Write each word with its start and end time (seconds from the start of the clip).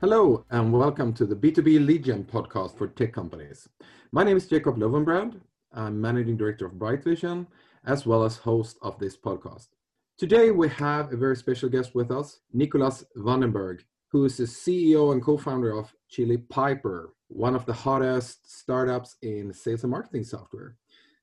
Hello, 0.00 0.46
and 0.48 0.72
welcome 0.72 1.12
to 1.12 1.26
the 1.26 1.36
B2B 1.36 1.84
Lead 1.84 2.04
Gen 2.04 2.24
podcast 2.24 2.78
for 2.78 2.86
tech 2.86 3.12
companies. 3.12 3.68
My 4.12 4.24
name 4.24 4.38
is 4.38 4.46
Jakob 4.46 4.78
Löwenbrand. 4.78 5.38
I'm 5.74 6.00
managing 6.00 6.38
director 6.38 6.64
of 6.64 6.78
Bright 6.78 7.04
Vision, 7.04 7.46
as 7.84 8.06
well 8.06 8.24
as 8.24 8.38
host 8.38 8.78
of 8.80 8.98
this 8.98 9.14
podcast. 9.14 9.68
Today, 10.16 10.52
we 10.52 10.70
have 10.70 11.12
a 11.12 11.18
very 11.18 11.36
special 11.36 11.68
guest 11.68 11.94
with 11.94 12.10
us, 12.10 12.40
Nicolas 12.54 13.04
Vandenberghe, 13.18 13.82
who 14.10 14.24
is 14.24 14.38
the 14.38 14.44
CEO 14.44 15.12
and 15.12 15.22
co 15.22 15.36
founder 15.36 15.76
of 15.78 15.94
Chili 16.08 16.38
Piper, 16.38 17.12
one 17.28 17.54
of 17.54 17.66
the 17.66 17.74
hottest 17.74 18.50
startups 18.50 19.16
in 19.20 19.52
sales 19.52 19.82
and 19.82 19.90
marketing 19.90 20.24
software. 20.24 20.76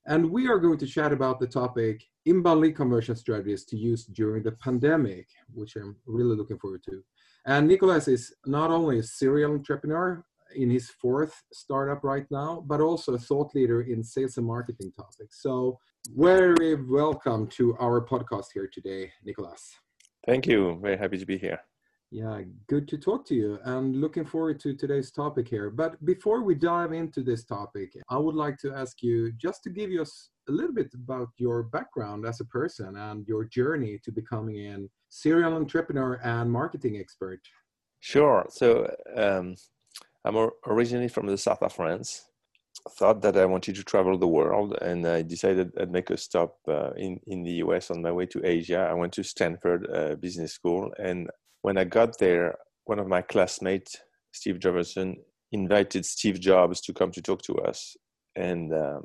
And 0.05 0.30
we 0.30 0.48
are 0.48 0.59
going 0.59 0.78
to 0.78 0.86
chat 0.86 1.12
about 1.12 1.39
the 1.39 1.48
topic 1.48 2.03
inbound 2.28 2.62
lead 2.62 2.75
conversion 2.75 3.16
strategies 3.16 3.66
to 3.66 3.75
use 3.75 4.05
during 4.05 4.44
the 4.44 4.52
pandemic, 4.52 5.30
which 5.52 5.75
I'm 5.78 5.95
really 6.05 6.36
looking 6.36 6.59
forward 6.59 6.84
to. 6.84 7.03
And 7.48 7.66
Nicolas 7.66 8.10
is 8.10 8.36
not 8.46 8.72
only 8.72 9.00
a 9.00 9.04
serial 9.04 9.54
entrepreneur 9.54 10.22
in 10.58 10.70
his 10.70 10.90
fourth 10.90 11.44
startup 11.54 12.04
right 12.04 12.26
now, 12.30 12.62
but 12.67 12.81
also 12.81 13.14
a 13.14 13.17
thought 13.17 13.56
leader 13.56 13.84
in 13.84 14.04
sales 14.04 14.36
and 14.36 14.45
marketing 14.45 14.92
topics. 14.98 15.42
So, 15.42 15.80
very 16.14 16.76
welcome 16.76 17.48
to 17.52 17.73
our 17.80 18.06
podcast 18.06 18.48
here 18.54 18.70
today, 18.72 19.14
Nicolas. 19.23 19.72
Thank 20.26 20.45
you. 20.45 20.78
Very 20.81 20.98
happy 20.98 21.17
to 21.17 21.26
be 21.26 21.38
here. 21.38 21.62
Yeah, 22.09 22.41
good 22.67 22.88
to 22.88 22.97
talk 22.97 23.25
to 23.27 23.36
you 23.36 23.59
and 23.66 24.00
looking 24.00 24.23
forward 24.23 24.61
to 24.61 24.73
today's 24.73 25.11
topic 25.11 25.50
here. 25.50 25.69
But 25.69 26.03
before 26.05 26.41
we 26.41 26.55
dive 26.55 26.94
into 26.94 27.22
this 27.22 27.44
topic, 27.44 27.91
I 28.09 28.17
would 28.17 28.36
like 28.36 28.58
to 28.59 28.73
ask 28.73 29.03
you 29.03 29.33
just 29.33 29.61
to 29.64 29.69
give 29.69 29.91
us 29.91 30.30
a 30.47 30.53
little 30.53 30.73
bit 30.73 30.94
about 30.94 31.27
your 31.38 31.64
background 31.64 32.25
as 32.25 32.39
a 32.39 32.45
person 32.45 32.95
and 32.95 33.27
your 33.27 33.44
journey 33.44 33.99
to 34.05 34.11
becoming 34.11 34.67
a 34.67 34.77
serial 35.09 35.53
entrepreneur 35.53 36.14
and 36.23 36.49
marketing 36.49 36.97
expert. 36.97 37.41
Sure. 37.99 38.45
So 38.52 38.89
um, 39.14 39.55
I'm 40.23 40.49
originally 40.66 41.09
from 41.09 41.27
the 41.27 41.38
south 41.38 41.61
of 41.61 41.73
France. 41.73 42.23
Thought 42.92 43.21
that 43.23 43.36
I 43.36 43.45
wanted 43.45 43.75
to 43.75 43.83
travel 43.83 44.17
the 44.17 44.27
world, 44.27 44.77
and 44.81 45.05
I 45.05 45.23
decided 45.23 45.73
I'd 45.77 45.92
make 45.92 46.09
a 46.09 46.16
stop 46.16 46.55
uh, 46.69 46.92
in 46.92 47.19
in 47.25 47.44
the 47.44 47.55
US 47.64 47.89
on 47.92 48.03
my 48.03 48.11
way 48.11 48.27
to 48.27 48.45
Asia. 48.45 48.88
I 48.89 48.94
went 48.94 49.14
to 49.14 49.23
Stanford 49.23 49.89
uh, 49.92 50.16
Business 50.16 50.53
School, 50.53 50.94
and 50.99 51.27
when 51.68 51.78
I 51.78 51.84
got 51.84 52.18
there, 52.18 52.56
one 52.86 52.98
of 52.98 53.10
my 53.10 53.22
classmates, 53.22 53.98
Steve 54.32 54.58
Jefferson, 54.58 55.18
invited 55.52 56.06
Steve 56.06 56.40
Jobs 56.40 56.80
to 56.80 56.94
come 56.94 57.12
to 57.12 57.22
talk 57.22 57.42
to 57.42 57.56
us, 57.56 57.98
and 58.38 58.73
um, 58.73 59.04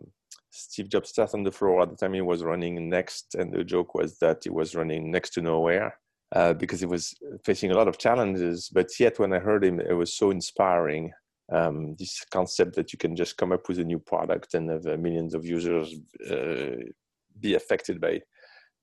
Steve 0.50 0.88
Jobs 0.88 1.12
sat 1.12 1.34
on 1.34 1.42
the 1.42 1.50
floor 1.50 1.82
at 1.82 1.90
the 1.90 1.96
time 1.96 2.14
he 2.14 2.20
was 2.20 2.44
running 2.44 2.88
Next, 2.88 3.34
and 3.34 3.52
the 3.52 3.64
joke 3.64 3.96
was 3.96 4.16
that 4.20 4.44
he 4.44 4.50
was 4.50 4.76
running 4.76 5.10
next 5.10 5.30
to 5.30 5.40
nowhere 5.42 5.98
uh, 6.36 6.52
because 6.52 6.78
he 6.78 6.86
was 6.86 7.12
facing 7.44 7.72
a 7.72 7.74
lot 7.74 7.88
of 7.88 7.98
challenges. 7.98 8.70
But 8.72 8.90
yet, 9.00 9.18
when 9.18 9.32
I 9.32 9.40
heard 9.40 9.64
him, 9.64 9.80
it 9.80 9.94
was 9.94 10.16
so 10.16 10.30
inspiring. 10.30 11.10
Um, 11.50 11.96
this 11.98 12.24
concept 12.30 12.76
that 12.76 12.92
you 12.92 12.98
can 13.04 13.16
just 13.16 13.36
come 13.36 13.50
up 13.50 13.68
with 13.68 13.80
a 13.80 13.84
new 13.92 13.98
product 13.98 14.54
and 14.54 14.70
have 14.70 14.86
uh, 14.86 14.96
millions 14.96 15.34
of 15.34 15.44
users 15.44 15.96
uh, 16.30 16.76
be 17.40 17.54
affected 17.54 18.00
by 18.00 18.12
it, 18.18 18.22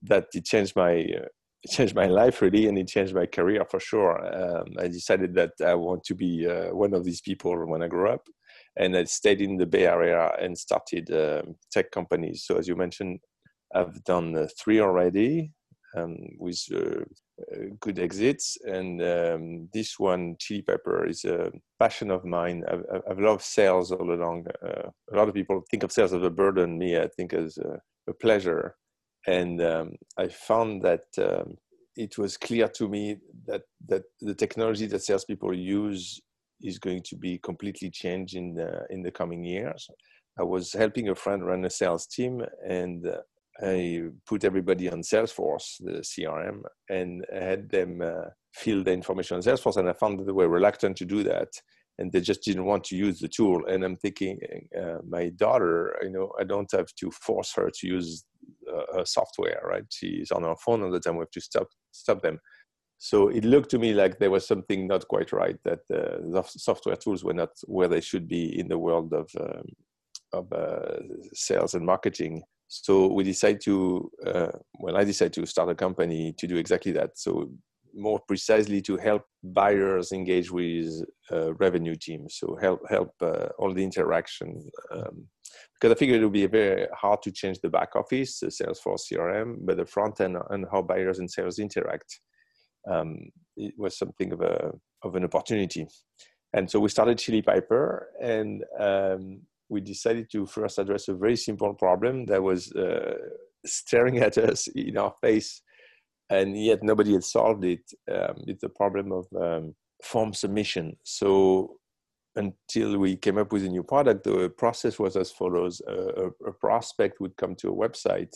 that 0.02 0.26
it 0.34 0.44
changed 0.44 0.76
my 0.76 0.94
uh, 1.18 1.28
it 1.62 1.70
changed 1.76 1.94
my 1.94 2.06
life 2.06 2.42
really, 2.42 2.66
and 2.66 2.78
it 2.78 2.88
changed 2.88 3.14
my 3.14 3.26
career 3.26 3.64
for 3.70 3.80
sure. 3.80 4.18
Um, 4.34 4.66
I 4.78 4.88
decided 4.88 5.34
that 5.34 5.52
I 5.64 5.74
want 5.74 6.04
to 6.04 6.14
be 6.14 6.46
uh, 6.46 6.74
one 6.74 6.94
of 6.94 7.04
these 7.04 7.20
people 7.20 7.54
when 7.66 7.82
I 7.82 7.88
grow 7.88 8.14
up 8.14 8.26
and 8.76 8.96
I 8.96 9.04
stayed 9.04 9.40
in 9.40 9.56
the 9.56 9.66
Bay 9.66 9.86
Area 9.86 10.32
and 10.40 10.56
started 10.56 11.10
um, 11.12 11.56
tech 11.70 11.90
companies. 11.90 12.44
So 12.44 12.56
as 12.56 12.68
you 12.68 12.76
mentioned, 12.76 13.20
I've 13.74 14.02
done 14.04 14.36
uh, 14.36 14.46
three 14.58 14.80
already 14.80 15.52
um, 15.96 16.16
with 16.38 16.60
uh, 16.72 17.02
uh, 17.52 17.64
good 17.80 17.98
exits, 17.98 18.56
and 18.64 19.02
um, 19.02 19.68
this 19.72 19.98
one, 19.98 20.36
Chili 20.38 20.62
Piper 20.62 21.06
is 21.06 21.24
a 21.24 21.50
passion 21.78 22.10
of 22.10 22.24
mine. 22.24 22.64
I've, 22.68 22.84
I've 23.08 23.18
loved 23.18 23.42
sales 23.42 23.90
all 23.90 24.12
along. 24.12 24.46
Uh, 24.64 24.90
a 25.12 25.16
lot 25.16 25.28
of 25.28 25.34
people 25.34 25.64
think 25.70 25.82
of 25.82 25.92
sales 25.92 26.12
as 26.12 26.22
a 26.22 26.30
burden. 26.30 26.78
Me, 26.78 26.98
I 26.98 27.08
think 27.08 27.32
as 27.32 27.58
a, 27.58 27.80
a 28.08 28.14
pleasure, 28.14 28.76
and 29.26 29.60
um, 29.62 29.96
I 30.16 30.28
found 30.28 30.82
that 30.82 31.04
um, 31.18 31.56
it 31.96 32.16
was 32.18 32.36
clear 32.36 32.68
to 32.68 32.88
me 32.88 33.16
that 33.46 33.62
that 33.86 34.04
the 34.20 34.34
technology 34.34 34.86
that 34.86 35.02
salespeople 35.02 35.54
use 35.54 36.20
is 36.62 36.78
going 36.78 37.02
to 37.02 37.16
be 37.16 37.38
completely 37.38 37.90
changed 37.90 38.34
in 38.34 38.54
the, 38.54 38.84
in 38.90 39.02
the 39.02 39.10
coming 39.10 39.44
years. 39.44 39.88
I 40.38 40.42
was 40.42 40.72
helping 40.72 41.08
a 41.08 41.14
friend 41.14 41.44
run 41.44 41.64
a 41.64 41.70
sales 41.70 42.06
team 42.06 42.42
and 42.68 43.06
uh, 43.06 43.18
I 43.62 44.02
put 44.26 44.44
everybody 44.44 44.90
on 44.90 45.02
Salesforce, 45.02 45.76
the 45.80 46.00
CRM, 46.00 46.62
and 46.88 47.26
I 47.34 47.44
had 47.44 47.70
them 47.70 48.00
uh, 48.00 48.30
fill 48.54 48.82
the 48.82 48.92
information 48.92 49.36
on 49.36 49.42
Salesforce. 49.42 49.76
And 49.76 49.88
I 49.88 49.92
found 49.92 50.18
that 50.18 50.24
they 50.24 50.32
were 50.32 50.48
reluctant 50.48 50.96
to 50.98 51.04
do 51.04 51.22
that, 51.24 51.48
and 51.98 52.10
they 52.10 52.20
just 52.20 52.42
didn't 52.42 52.64
want 52.64 52.84
to 52.84 52.96
use 52.96 53.20
the 53.20 53.28
tool. 53.28 53.66
And 53.66 53.84
I'm 53.84 53.96
thinking, 53.96 54.38
uh, 54.78 54.98
my 55.06 55.28
daughter, 55.30 55.94
you 56.02 56.10
know, 56.10 56.32
I 56.40 56.44
don't 56.44 56.70
have 56.72 56.94
to 57.00 57.10
force 57.10 57.52
her 57.56 57.70
to 57.70 57.86
use 57.86 58.24
uh, 58.70 59.04
software, 59.04 59.60
right? 59.64 59.84
She's 59.90 60.30
on 60.30 60.44
her 60.44 60.56
phone 60.64 60.82
all 60.82 60.90
the 60.90 61.00
time. 61.00 61.16
We 61.16 61.22
have 61.22 61.30
to 61.30 61.40
stop 61.40 61.68
stop 61.92 62.22
them 62.22 62.38
so 63.02 63.28
it 63.28 63.46
looked 63.46 63.70
to 63.70 63.78
me 63.78 63.94
like 63.94 64.18
there 64.18 64.30
was 64.30 64.46
something 64.46 64.86
not 64.86 65.08
quite 65.08 65.32
right 65.32 65.56
that 65.64 65.80
the 65.88 66.44
software 66.44 66.96
tools 66.96 67.24
were 67.24 67.32
not 67.32 67.48
where 67.66 67.88
they 67.88 68.00
should 68.00 68.28
be 68.28 68.58
in 68.60 68.68
the 68.68 68.76
world 68.76 69.14
of 69.14 69.30
um, 69.40 69.64
of 70.34 70.52
uh, 70.52 70.98
sales 71.32 71.72
and 71.72 71.84
marketing 71.84 72.42
so 72.68 73.06
we 73.06 73.24
decided 73.24 73.60
to 73.62 74.10
uh, 74.26 74.52
well 74.80 74.98
i 74.98 75.02
decided 75.02 75.32
to 75.32 75.46
start 75.46 75.70
a 75.70 75.74
company 75.74 76.34
to 76.36 76.46
do 76.46 76.58
exactly 76.58 76.92
that 76.92 77.16
so 77.16 77.50
more 77.94 78.20
precisely 78.28 78.82
to 78.82 78.98
help 78.98 79.22
buyers 79.42 80.12
engage 80.12 80.50
with 80.50 81.02
uh, 81.32 81.54
revenue 81.54 81.96
teams 81.96 82.36
so 82.38 82.54
help 82.60 82.80
help 82.90 83.12
uh, 83.22 83.48
all 83.58 83.72
the 83.72 83.82
interaction 83.82 84.62
um, 84.92 85.26
because 85.74 85.94
i 85.94 85.98
figured 85.98 86.20
it 86.20 86.24
would 86.24 86.32
be 86.32 86.46
very 86.46 86.86
hard 86.94 87.20
to 87.22 87.30
change 87.30 87.58
the 87.60 87.68
back 87.68 87.94
office 87.96 88.40
the 88.40 88.48
salesforce 88.48 89.12
crm 89.12 89.56
but 89.62 89.76
the 89.76 89.86
front 89.86 90.20
end 90.20 90.36
and 90.50 90.66
how 90.70 90.82
buyers 90.82 91.18
and 91.18 91.30
sales 91.30 91.58
interact 91.58 92.20
um, 92.88 93.30
it 93.56 93.74
was 93.76 93.98
something 93.98 94.32
of 94.32 94.40
a 94.40 94.72
of 95.02 95.16
an 95.16 95.24
opportunity. 95.24 95.86
And 96.52 96.70
so 96.70 96.80
we 96.80 96.88
started 96.88 97.18
Chili 97.18 97.42
Piper, 97.42 98.08
and 98.20 98.64
um, 98.78 99.42
we 99.68 99.80
decided 99.80 100.30
to 100.32 100.46
first 100.46 100.78
address 100.78 101.08
a 101.08 101.14
very 101.14 101.36
simple 101.36 101.74
problem 101.74 102.26
that 102.26 102.42
was 102.42 102.72
uh, 102.72 103.14
staring 103.64 104.18
at 104.18 104.36
us 104.36 104.66
in 104.68 104.96
our 104.96 105.14
face, 105.20 105.62
and 106.28 106.56
yet 106.56 106.82
nobody 106.82 107.12
had 107.12 107.24
solved 107.24 107.64
it. 107.64 107.82
Um, 108.10 108.44
it's 108.46 108.62
the 108.62 108.68
problem 108.68 109.12
of 109.12 109.26
um, 109.40 109.74
form 110.02 110.32
submission. 110.32 110.96
So 111.04 111.76
until 112.36 112.98
we 112.98 113.16
came 113.16 113.38
up 113.38 113.52
with 113.52 113.64
a 113.64 113.68
new 113.68 113.82
product, 113.82 114.24
the 114.24 114.50
process 114.50 114.98
was 114.98 115.16
as 115.16 115.30
follows: 115.30 115.80
a, 115.86 116.28
a 116.46 116.52
prospect 116.52 117.20
would 117.20 117.36
come 117.36 117.54
to 117.56 117.68
a 117.68 117.74
website, 117.74 118.32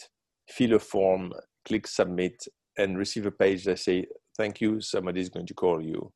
fill 0.49 0.75
a 0.75 0.79
form, 0.79 1.33
click 1.65 1.87
submit, 1.87 2.47
and 2.77 2.99
receive 2.99 3.27
a 3.27 3.31
page 3.31 3.65
that 3.65 3.79
say 3.79 4.07
thank 4.37 4.61
you, 4.61 4.81
somebody 4.81 5.21
is 5.21 5.29
going 5.29 5.47
to 5.47 5.55
call 5.55 5.83
you. 5.83 6.13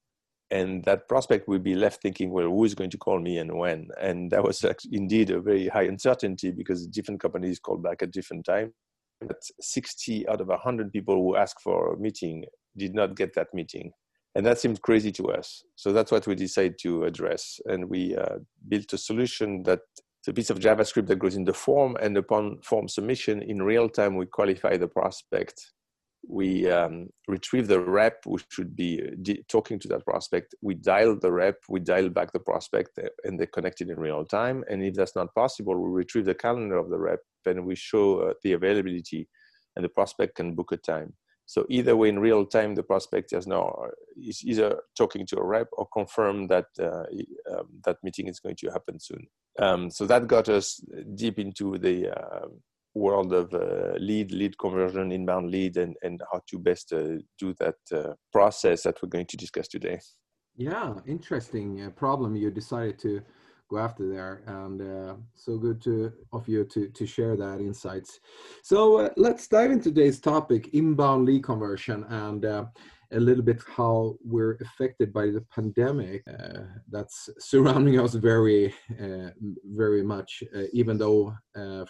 And 0.51 0.83
that 0.85 1.09
prospect 1.09 1.47
will 1.47 1.59
be 1.59 1.75
left 1.75 2.01
thinking, 2.01 2.31
well, 2.31 2.47
who 2.47 2.65
is 2.65 2.75
going 2.75 2.91
to 2.91 2.99
call 2.99 3.21
me 3.21 3.39
and 3.39 3.53
when? 3.57 3.89
And 4.01 4.31
that 4.31 4.43
was 4.43 4.65
indeed 4.91 5.31
a 5.31 5.41
very 5.41 5.69
high 5.69 5.83
uncertainty 5.83 6.51
because 6.51 6.87
different 6.87 7.21
companies 7.21 7.59
called 7.59 7.83
back 7.83 8.03
at 8.03 8.13
different 8.13 8.47
times. 8.47 8.73
But 9.21 9.43
60 9.61 10.29
out 10.29 10.41
of 10.41 10.49
100 10.49 10.93
people 10.93 11.17
who 11.17 11.37
asked 11.37 11.61
for 11.63 11.93
a 11.93 11.99
meeting 11.99 12.45
did 12.77 12.95
not 12.95 13.17
get 13.17 13.35
that 13.35 13.49
meeting. 13.53 13.93
And 14.35 14.47
that 14.47 14.59
seemed 14.59 14.83
crazy 14.83 15.11
to 15.13 15.33
us. 15.33 15.65
So 15.75 15.93
that's 15.93 16.13
what 16.13 16.27
we 16.27 16.35
decided 16.35 16.79
to 16.83 17.05
address. 17.05 17.61
And 17.65 17.89
we 17.89 18.17
uh, 18.17 18.39
built 18.69 18.93
a 18.93 18.99
solution 18.99 19.63
that 19.65 19.81
a 20.27 20.33
piece 20.33 20.51
of 20.51 20.59
JavaScript 20.59 21.07
that 21.07 21.19
goes 21.19 21.37
in 21.37 21.45
the 21.45 21.55
form, 21.55 21.97
and 22.03 22.15
upon 22.19 22.61
form 22.61 22.87
submission, 22.87 23.41
in 23.41 23.63
real 23.63 23.89
time, 23.89 24.15
we 24.15 24.27
qualify 24.27 24.77
the 24.77 24.87
prospect 24.87 25.73
we 26.27 26.71
um, 26.71 27.09
retrieve 27.27 27.69
the 27.69 27.81
rep 27.81 28.23
who 28.25 28.39
should 28.51 28.77
be 28.77 29.03
uh, 29.03 29.33
talking 29.49 29.79
to 29.79 29.89
that 29.89 30.05
prospect. 30.05 30.55
We 30.61 30.75
dial 30.75 31.19
the 31.19 31.33
rep, 31.33 31.57
we 31.69 31.81
dial 31.81 32.11
back 32.11 32.33
the 32.33 32.41
prospect, 32.41 32.99
uh, 32.99 33.09
and 33.25 33.39
they're 33.39 33.47
connected 33.47 33.89
in 33.89 33.99
real 33.99 34.25
time. 34.25 34.65
And 34.69 34.83
if 34.83 34.95
that's 34.95 35.17
not 35.17 35.35
possible, 35.35 35.81
we 35.81 35.91
retrieve 35.91 36.27
the 36.27 36.35
calendar 36.35 36.77
of 36.77 36.91
the 36.91 36.99
rep 36.99 37.21
and 37.47 37.65
we 37.65 37.77
show 37.77 38.21
uh, 38.21 38.33
the 38.43 38.53
availability, 38.53 39.27
and 39.75 39.85
the 39.85 39.89
prospect 39.89 40.37
can 40.37 40.55
book 40.55 40.73
a 40.73 40.77
time. 40.77 41.15
So 41.49 41.65
either 41.71 41.97
way, 41.97 42.11
in 42.11 42.19
real 42.19 42.45
time, 42.45 42.75
the 42.75 42.83
prospect 42.83 43.33
is 43.33 43.47
now 43.47 43.75
is 44.23 44.45
either 44.45 44.83
talking 44.95 45.25
to 45.29 45.39
a 45.39 45.43
rep 45.43 45.69
or 45.73 45.89
confirm 45.95 46.47
that 46.49 46.67
uh, 46.79 47.05
um, 47.51 47.69
that 47.87 47.97
meeting 48.03 48.29
is 48.29 48.39
going 48.39 48.57
to 48.57 48.69
happen 48.69 49.01
soon. 49.01 49.27
Um, 49.59 49.91
so 49.91 50.05
that 50.05 50.27
got 50.27 50.51
us 50.51 50.79
deep 51.15 51.39
into 51.39 51.79
the 51.79 52.11
uh, 52.11 52.49
world 52.95 53.33
of 53.33 53.55
uh, 53.55 53.95
lead, 53.99 54.31
lead 54.31 54.59
conversion, 54.59 55.11
inbound 55.11 55.51
lead, 55.51 55.79
and 55.79 55.97
and 56.03 56.21
how 56.31 56.43
to 56.51 56.59
best 56.59 56.93
uh, 56.93 57.17
do 57.39 57.55
that 57.61 57.77
uh, 57.95 58.13
process 58.31 58.83
that 58.83 59.03
we're 59.03 59.09
going 59.09 59.27
to 59.29 59.37
discuss 59.39 59.69
today. 59.69 59.99
Yeah, 60.55 60.97
interesting 61.07 61.83
uh, 61.83 61.91
problem 61.91 62.37
you 62.37 62.51
decided 62.51 62.99
to 62.99 63.23
go 63.69 63.79
after 63.79 64.09
there 64.09 64.43
and 64.47 64.81
uh, 64.81 65.15
so 65.35 65.59
good 65.59 65.81
to 65.83 66.13
of 66.33 66.49
you 66.49 66.65
to 66.65 66.89
to 66.89 67.07
share 67.07 67.37
that 67.37 67.61
insights. 67.61 68.21
So 68.63 68.99
uh, 68.99 69.11
let's 69.17 69.47
dive 69.47 69.71
into 69.71 69.91
today's 69.91 70.21
topic 70.21 70.71
inbound 70.73 71.27
lead 71.27 71.45
conversion 71.45 72.05
and 72.09 72.45
uh, 72.45 72.65
a 73.13 73.21
little 73.21 73.43
bit 73.43 73.63
how 73.75 74.17
we're 74.23 74.59
affected 74.61 75.13
by 75.15 75.27
the 75.27 75.43
pandemic 75.55 76.23
uh, 76.29 76.61
that's 76.91 77.31
surrounding 77.39 77.99
us 77.99 78.15
very 78.15 78.75
uh, 79.01 79.31
very 79.65 80.03
much 80.03 80.43
uh, 80.55 80.65
even 80.73 80.99
though 80.99 81.35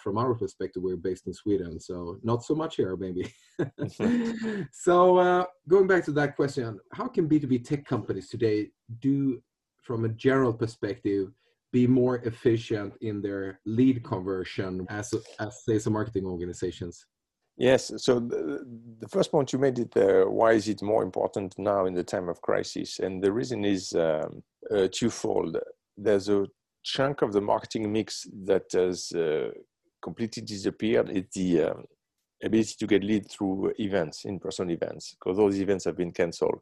from 0.01 0.17
our 0.17 0.33
perspective 0.33 0.81
we're 0.81 0.95
based 0.95 1.27
in 1.27 1.33
sweden 1.33 1.79
so 1.79 2.17
not 2.23 2.43
so 2.43 2.55
much 2.55 2.75
here 2.75 2.95
maybe. 2.95 3.31
So 4.71 5.45
going 5.67 5.87
back 5.87 6.05
to 6.05 6.11
that 6.13 6.35
question 6.35 6.79
how 6.93 7.07
can 7.07 7.27
b2b 7.27 7.65
tech 7.65 7.85
companies 7.85 8.29
today 8.29 8.69
do 8.99 9.41
from 9.81 10.05
a 10.05 10.09
general 10.09 10.53
perspective 10.53 11.31
be 11.71 11.87
more 11.87 12.17
efficient 12.19 12.93
in 13.01 13.21
their 13.21 13.59
lead 13.65 14.03
conversion 14.03 14.85
as 14.89 15.13
as 15.39 15.63
sales 15.63 15.85
and 15.85 15.93
marketing 15.93 16.25
organizations? 16.25 17.05
Yes. 17.57 17.91
So 17.97 18.19
the, 18.19 18.65
the 18.99 19.07
first 19.09 19.31
point 19.31 19.51
you 19.51 19.59
made 19.59 19.79
it 19.79 19.91
there 19.91 20.25
uh, 20.25 20.29
why 20.29 20.53
is 20.53 20.69
it 20.69 20.81
more 20.81 21.03
important 21.03 21.53
now 21.57 21.85
in 21.87 21.93
the 21.93 22.05
time 22.05 22.29
of 22.29 22.41
crisis? 22.41 22.99
And 22.99 23.21
the 23.21 23.33
reason 23.33 23.65
is 23.65 23.93
um, 23.93 24.41
uh, 24.73 24.87
twofold. 24.89 25.57
There's 25.97 26.29
a 26.29 26.47
chunk 26.83 27.21
of 27.21 27.33
the 27.33 27.41
marketing 27.41 27.91
mix 27.91 28.25
that 28.45 28.63
has 28.71 29.11
uh, 29.11 29.49
completely 30.01 30.43
disappeared. 30.43 31.09
It's 31.09 31.35
the 31.35 31.63
um, 31.63 31.83
ability 32.41 32.75
to 32.79 32.87
get 32.87 33.03
lead 33.03 33.29
through 33.29 33.73
events 33.77 34.23
in-person 34.23 34.69
events 34.69 35.15
because 35.19 35.37
those 35.37 35.59
events 35.59 35.83
have 35.83 35.97
been 35.97 36.13
canceled. 36.13 36.61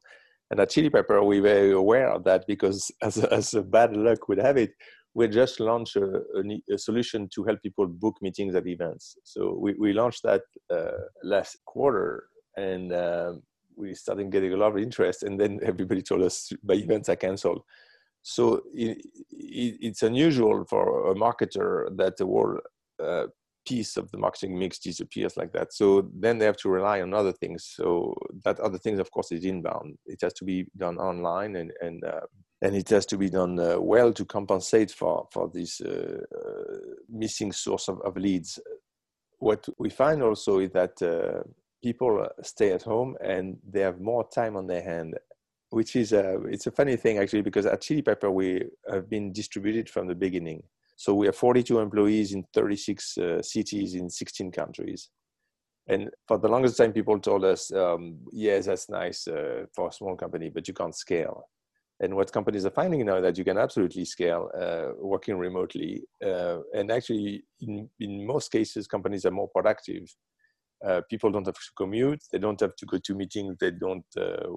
And 0.50 0.60
at 0.60 0.70
Chili 0.70 0.90
Piper, 0.90 1.24
we're 1.24 1.42
very 1.42 1.74
aware 1.74 2.10
of 2.10 2.24
that 2.24 2.46
because, 2.48 2.92
as, 3.02 3.18
as 3.18 3.54
bad 3.68 3.96
luck 3.96 4.28
would 4.28 4.40
have 4.40 4.58
it, 4.58 4.72
we 5.18 5.28
just 5.28 5.60
launched 5.60 5.96
a, 5.96 6.22
a, 6.36 6.74
a, 6.76 6.78
solution 6.78 7.28
to 7.34 7.44
help 7.44 7.60
people 7.64 7.88
book 7.88 8.16
meetings 8.22 8.54
at 8.54 8.68
events. 8.68 9.18
So 9.24 9.58
we, 9.60 9.74
we 9.74 9.92
launched 9.92 10.22
that 10.22 10.44
uh, 10.72 11.06
last 11.24 11.58
quarter 11.66 12.26
and 12.56 12.94
uh, 12.94 13.34
we 13.76 13.96
started 13.96 14.32
getting 14.32 14.54
a 14.54 14.58
lot 14.58 14.74
of 14.74 14.78
interest. 14.78 15.24
And 15.24 15.40
then 15.40 15.60
everybody 15.64 16.04
told 16.04 16.22
us 16.22 16.52
my 16.64 16.76
events 16.76 17.10
are 17.10 17.16
canceled. 17.16 17.64
So 18.22 18.62
it, 18.72 19.00
it, 19.32 19.78
it's 19.82 20.04
unusual 20.04 20.66
for 20.70 21.10
a 21.10 21.16
marketer 21.16 21.88
that 21.98 22.18
the 22.18 22.26
whole 22.28 22.60
uh, 23.04 23.26
piece 23.68 23.98
of 23.98 24.12
the 24.12 24.20
marketing 24.20 24.60
mix 24.60 24.78
disappears 24.78 25.36
like 25.36 25.52
that. 25.54 25.74
So 25.74 26.12
then 26.14 26.38
they 26.38 26.46
have 26.46 26.58
to 26.58 26.70
rely 26.70 27.02
on 27.02 27.16
other 27.16 27.34
things. 27.34 27.74
So 27.76 28.14
that 28.46 28.60
other 28.60 28.78
things, 28.78 29.00
of 29.00 29.10
course, 29.10 29.32
is 29.32 29.46
inbound. 29.46 29.98
It 30.06 30.20
has 30.22 30.34
to 30.34 30.46
be 30.46 30.68
done 30.78 31.00
online 31.00 31.56
and, 31.56 31.72
and 31.82 32.04
uh, 32.04 32.28
and 32.62 32.76
it 32.76 32.90
has 32.90 33.06
to 33.06 33.18
be 33.18 33.30
done 33.30 33.60
uh, 33.60 33.80
well 33.80 34.12
to 34.14 34.26
compensate 34.26 34.92
for 34.92 35.28
for 35.32 35.50
this 35.54 35.82
uh, 35.82 36.22
uh, 36.36 36.78
missing 37.10 37.52
source 37.52 37.88
of, 37.88 38.02
of, 38.02 38.18
leads. 38.18 38.60
What 39.40 39.68
we 39.78 39.90
find 39.90 40.24
also 40.24 40.60
is 40.60 40.72
that 40.72 41.02
uh, 41.02 41.44
people 41.84 42.28
stay 42.42 42.72
at 42.72 42.84
home 42.84 43.16
and 43.22 43.58
they 43.68 43.82
have 43.82 44.02
more 44.02 44.28
time 44.28 44.56
on 44.56 44.66
their 44.66 44.82
hand, 44.82 45.16
which 45.70 45.96
is 45.96 46.14
a 46.14 46.42
it's 46.46 46.68
a 46.68 46.72
funny 46.72 46.96
thing 46.96 47.20
actually 47.20 47.44
because 47.44 47.68
at 47.68 47.82
Chili 47.82 48.02
Piper 48.02 48.32
we 48.32 48.64
have 48.90 49.10
been 49.10 49.32
distributed 49.32 49.90
from 49.90 50.08
the 50.08 50.16
beginning. 50.16 50.64
So 50.96 51.14
we 51.14 51.28
have 51.28 51.36
42 51.36 51.78
employees 51.78 52.34
in 52.34 52.44
36 52.56 53.18
uh, 53.20 53.42
cities 53.44 53.94
in 53.94 54.10
16 54.10 54.52
countries. 54.52 55.10
And 55.86 56.10
for 56.28 56.40
the 56.40 56.50
longest 56.50 56.76
time, 56.76 56.92
people 56.92 57.20
told 57.20 57.46
us, 57.46 57.72
um, 57.72 58.18
yes, 58.34 58.66
that's 58.66 58.90
nice 58.90 59.28
uh, 59.28 59.68
for 59.76 59.88
a 59.88 59.92
small 59.92 60.16
company, 60.18 60.50
but 60.50 60.68
you 60.68 60.74
can't 60.74 60.96
scale 60.96 61.48
and 62.00 62.16
what 62.16 62.32
companies 62.32 62.66
are 62.66 62.72
finding 62.72 63.06
now 63.06 63.20
that 63.20 63.38
you 63.38 63.44
can 63.44 63.58
absolutely 63.58 64.06
scale 64.06 64.50
uh, 64.60 64.90
working 65.00 65.38
remotely 65.38 66.04
uh, 66.26 66.58
and 66.74 66.92
actually 66.92 67.44
in, 67.62 67.90
in 68.00 68.26
most 68.26 68.52
cases 68.52 68.88
companies 68.88 69.26
are 69.26 69.32
more 69.32 69.50
productive. 69.50 70.04
Uh, 70.86 71.02
people 71.10 71.32
don't 71.32 71.48
have 71.48 71.56
to 71.56 71.72
commute 71.76 72.22
they 72.32 72.38
don't 72.38 72.60
have 72.60 72.76
to 72.76 72.86
go 72.86 73.00
to 73.00 73.16
meetings 73.16 73.56
they 73.60 73.72
don't 73.72 74.06
uh, 74.16 74.48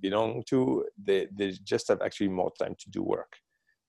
belong 0.00 0.42
to 0.48 0.84
they, 0.98 1.28
they 1.38 1.52
just 1.62 1.86
have 1.86 2.02
actually 2.02 2.28
more 2.28 2.52
time 2.58 2.74
to 2.76 2.90
do 2.90 3.02
work. 3.02 3.32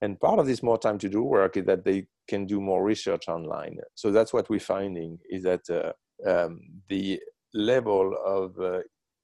And 0.02 0.20
part 0.20 0.38
of 0.38 0.46
this 0.46 0.62
more 0.62 0.78
time 0.78 1.00
to 1.00 1.10
do 1.10 1.24
work 1.24 1.58
is 1.58 1.66
that 1.66 1.84
they 1.84 2.06
can 2.28 2.46
do 2.46 2.62
more 2.62 2.84
research 2.84 3.28
online. 3.28 3.78
So 3.96 4.12
that's 4.12 4.34
what 4.34 4.50
we're 4.50 4.60
finding 4.60 5.18
is 5.28 5.44
that 5.44 5.68
uh, 5.70 5.94
um, 6.30 6.60
the 6.90 7.20
level 7.56 8.16
of 8.24 8.60
uh, 8.60 8.82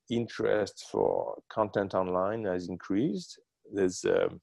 interest 0.10 0.88
for 0.92 1.38
content 1.50 1.94
online 1.94 2.46
has 2.46 2.70
increased 2.70 3.40
there's 3.74 4.06
um, 4.06 4.42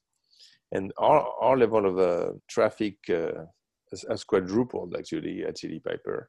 and 0.73 0.93
our, 0.99 1.27
our 1.41 1.57
level 1.57 1.87
of 1.87 1.99
uh, 1.99 2.33
traffic 2.49 2.97
uh, 3.09 3.45
has, 3.91 4.05
has, 4.09 4.25
quadrupled 4.25 4.95
actually 4.99 5.45
at 5.45 5.57
Chili 5.57 5.81
Piper. 5.81 6.29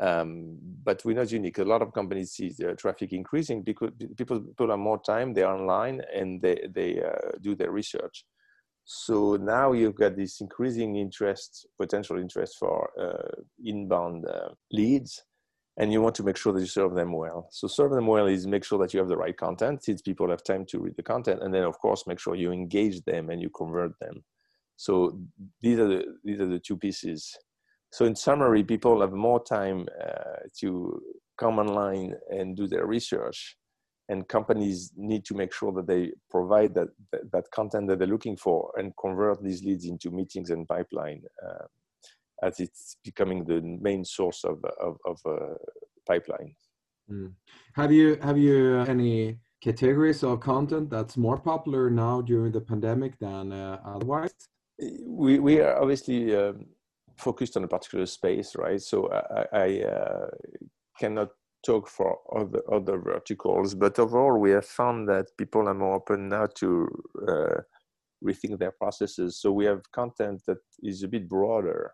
Um, 0.00 0.58
but 0.82 1.04
we're 1.04 1.16
not 1.16 1.30
unique. 1.30 1.58
A 1.58 1.64
lot 1.64 1.82
of 1.82 1.92
companies 1.92 2.32
see 2.32 2.52
their 2.58 2.74
traffic 2.74 3.12
increasing 3.12 3.62
because 3.62 3.90
people 4.16 4.40
people 4.40 4.70
have 4.70 4.78
more 4.78 5.00
time. 5.00 5.32
They're 5.32 5.48
online 5.48 6.02
and 6.12 6.40
they 6.42 6.66
they 6.74 7.00
uh, 7.02 7.38
do 7.40 7.54
their 7.54 7.70
research. 7.70 8.24
So 8.84 9.36
now 9.36 9.72
you've 9.72 9.94
got 9.94 10.16
this 10.16 10.40
increasing 10.40 10.96
interest, 10.96 11.66
potential 11.80 12.18
interest 12.18 12.56
for 12.58 12.90
uh, 13.00 13.42
inbound 13.64 14.26
uh, 14.26 14.50
leads, 14.72 15.22
and 15.76 15.92
you 15.92 16.00
want 16.00 16.14
to 16.14 16.22
make 16.22 16.36
sure 16.36 16.52
that 16.52 16.60
you 16.60 16.66
serve 16.66 16.94
them 16.94 17.12
well. 17.12 17.48
So 17.50 17.66
serve 17.66 17.92
them 17.92 18.06
well 18.06 18.26
is 18.26 18.46
make 18.46 18.64
sure 18.64 18.78
that 18.78 18.94
you 18.94 19.00
have 19.00 19.08
the 19.08 19.16
right 19.16 19.36
content 19.36 19.82
since 19.82 20.02
people 20.02 20.30
have 20.30 20.44
time 20.44 20.64
to 20.66 20.78
read 20.78 20.96
the 20.96 21.02
content, 21.02 21.42
and 21.42 21.52
then 21.52 21.64
of 21.64 21.78
course 21.78 22.06
make 22.06 22.20
sure 22.20 22.34
you 22.34 22.52
engage 22.52 23.02
them 23.02 23.30
and 23.30 23.42
you 23.42 23.50
convert 23.50 23.98
them. 24.00 24.22
So 24.76 25.18
these 25.60 25.78
are 25.78 25.88
the 25.88 26.04
these 26.24 26.40
are 26.40 26.48
the 26.48 26.58
two 26.58 26.76
pieces. 26.76 27.36
So 27.90 28.04
in 28.06 28.16
summary, 28.16 28.64
people 28.64 29.00
have 29.00 29.12
more 29.12 29.42
time 29.42 29.86
uh, 30.04 30.48
to 30.60 31.00
come 31.38 31.58
online 31.58 32.14
and 32.28 32.56
do 32.56 32.66
their 32.66 32.86
research, 32.86 33.56
and 34.08 34.28
companies 34.28 34.92
need 34.96 35.24
to 35.26 35.34
make 35.34 35.52
sure 35.52 35.72
that 35.72 35.86
they 35.86 36.12
provide 36.30 36.74
that 36.74 36.88
that, 37.12 37.30
that 37.32 37.44
content 37.52 37.88
that 37.88 37.98
they're 37.98 38.08
looking 38.08 38.36
for 38.36 38.72
and 38.76 38.92
convert 39.00 39.42
these 39.42 39.62
leads 39.64 39.86
into 39.86 40.10
meetings 40.10 40.50
and 40.50 40.66
pipeline. 40.68 41.22
Uh, 41.44 41.66
as 42.44 42.60
it's 42.60 42.96
becoming 43.02 43.44
the 43.44 43.60
main 43.88 44.04
source 44.04 44.44
of 44.44 44.56
of, 44.80 44.96
of 45.06 45.18
uh, 45.26 45.54
pipeline. 46.06 46.54
Mm. 47.10 47.32
Have 47.74 47.92
you 47.92 48.18
have 48.22 48.38
you 48.38 48.80
any 48.80 49.38
categories 49.62 50.22
of 50.22 50.40
content 50.40 50.90
that's 50.90 51.16
more 51.16 51.38
popular 51.38 51.90
now 51.90 52.20
during 52.20 52.52
the 52.52 52.60
pandemic 52.60 53.18
than 53.18 53.52
uh, 53.52 53.80
otherwise? 53.84 54.34
We 55.06 55.38
we 55.38 55.60
are 55.60 55.80
obviously 55.80 56.36
um, 56.36 56.66
focused 57.16 57.56
on 57.56 57.64
a 57.64 57.68
particular 57.68 58.06
space, 58.06 58.56
right? 58.56 58.80
So 58.80 59.10
I, 59.12 59.46
I 59.52 59.68
uh, 59.82 60.26
cannot 60.98 61.30
talk 61.64 61.88
for 61.88 62.18
other 62.40 62.62
other 62.72 62.98
verticals, 62.98 63.74
but 63.74 63.98
overall 63.98 64.38
we 64.38 64.50
have 64.50 64.66
found 64.66 65.08
that 65.08 65.26
people 65.38 65.68
are 65.68 65.74
more 65.74 65.96
open 65.96 66.28
now 66.28 66.46
to 66.60 66.88
uh, 67.28 67.60
rethink 68.24 68.58
their 68.58 68.72
processes. 68.72 69.40
So 69.40 69.52
we 69.52 69.66
have 69.66 69.80
content 69.92 70.42
that 70.46 70.58
is 70.82 71.02
a 71.02 71.08
bit 71.08 71.28
broader 71.28 71.92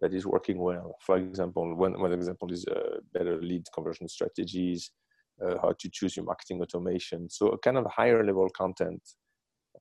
that 0.00 0.12
is 0.12 0.26
working 0.26 0.58
well. 0.58 0.96
For 1.00 1.16
example, 1.16 1.74
one, 1.74 1.98
one 2.00 2.12
example 2.12 2.52
is 2.52 2.64
uh, 2.66 2.98
better 3.12 3.40
lead 3.40 3.64
conversion 3.74 4.08
strategies, 4.08 4.90
uh, 5.44 5.56
how 5.60 5.72
to 5.78 5.88
choose 5.90 6.16
your 6.16 6.24
marketing 6.24 6.60
automation. 6.60 7.28
So 7.30 7.48
a 7.48 7.58
kind 7.58 7.78
of 7.78 7.86
higher 7.86 8.24
level 8.24 8.48
content. 8.50 9.02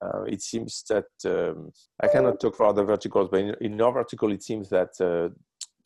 Uh, 0.01 0.23
it 0.23 0.41
seems 0.41 0.83
that 0.89 1.05
um, 1.25 1.71
I 2.01 2.07
cannot 2.07 2.39
talk 2.39 2.55
for 2.55 2.65
other 2.65 2.83
verticals, 2.83 3.29
but 3.31 3.39
in, 3.39 3.55
in 3.61 3.81
our 3.81 3.93
vertical, 3.93 4.31
it 4.31 4.43
seems 4.43 4.69
that 4.69 4.89
uh, 4.99 5.33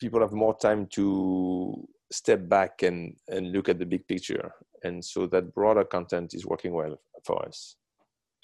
people 0.00 0.20
have 0.20 0.32
more 0.32 0.56
time 0.56 0.86
to 0.92 1.86
step 2.10 2.48
back 2.48 2.82
and, 2.82 3.14
and 3.28 3.52
look 3.52 3.68
at 3.68 3.78
the 3.78 3.86
big 3.86 4.06
picture. 4.08 4.50
And 4.82 5.04
so 5.04 5.26
that 5.28 5.54
broader 5.54 5.84
content 5.84 6.34
is 6.34 6.44
working 6.46 6.72
well 6.72 7.00
for 7.24 7.46
us. 7.46 7.76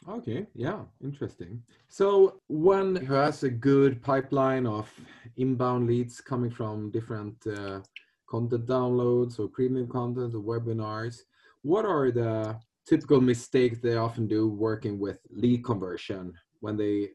Okay, 0.08 0.46
yeah, 0.54 0.80
interesting. 1.02 1.62
So 1.88 2.40
one 2.46 2.94
who 2.94 3.14
has 3.14 3.42
a 3.42 3.50
good 3.50 4.02
pipeline 4.02 4.66
of 4.66 4.88
inbound 5.36 5.88
leads 5.88 6.20
coming 6.20 6.50
from 6.50 6.90
different 6.90 7.36
uh, 7.46 7.80
content 8.28 8.66
downloads 8.66 9.40
or 9.40 9.48
premium 9.48 9.88
content 9.88 10.34
or 10.34 10.40
webinars, 10.40 11.22
what 11.62 11.84
are 11.84 12.10
the 12.10 12.56
typical 12.86 13.20
mistakes 13.20 13.78
they 13.80 13.96
often 13.96 14.28
do 14.28 14.48
working 14.48 15.00
with 15.00 15.18
lead 15.30 15.64
conversion 15.64 16.32
when 16.60 16.76
they 16.76 17.08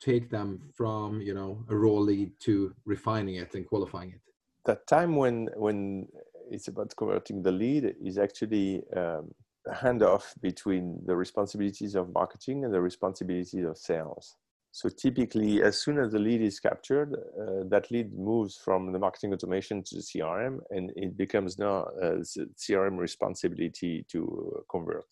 take 0.00 0.30
them 0.30 0.60
from 0.74 1.20
you 1.20 1.34
know 1.34 1.64
a 1.70 1.76
raw 1.76 1.98
lead 2.10 2.30
to 2.38 2.74
refining 2.84 3.36
it 3.36 3.54
and 3.54 3.66
qualifying 3.66 4.10
it? 4.10 4.20
The 4.64 4.78
time 4.86 5.16
when 5.16 5.48
when 5.56 6.06
it's 6.50 6.68
about 6.68 6.94
converting 6.96 7.42
the 7.42 7.52
lead 7.52 7.96
is 8.00 8.18
actually 8.18 8.82
um, 8.96 9.32
handoff 9.72 10.34
between 10.40 11.00
the 11.06 11.16
responsibilities 11.16 11.94
of 11.94 12.12
marketing 12.12 12.64
and 12.64 12.72
the 12.72 12.80
responsibilities 12.80 13.64
of 13.64 13.78
sales. 13.78 14.36
So 14.72 14.90
typically, 14.90 15.62
as 15.62 15.80
soon 15.80 15.98
as 15.98 16.12
the 16.12 16.18
lead 16.18 16.42
is 16.42 16.60
captured, 16.60 17.14
uh, 17.14 17.64
that 17.68 17.90
lead 17.90 18.12
moves 18.12 18.58
from 18.62 18.92
the 18.92 18.98
marketing 18.98 19.32
automation 19.32 19.82
to 19.84 19.94
the 19.94 20.02
CRM, 20.02 20.58
and 20.68 20.92
it 20.96 21.16
becomes 21.16 21.58
now 21.58 21.84
uh, 22.02 22.18
CRM 22.62 22.98
responsibility 22.98 24.04
to 24.10 24.64
convert. 24.70 25.06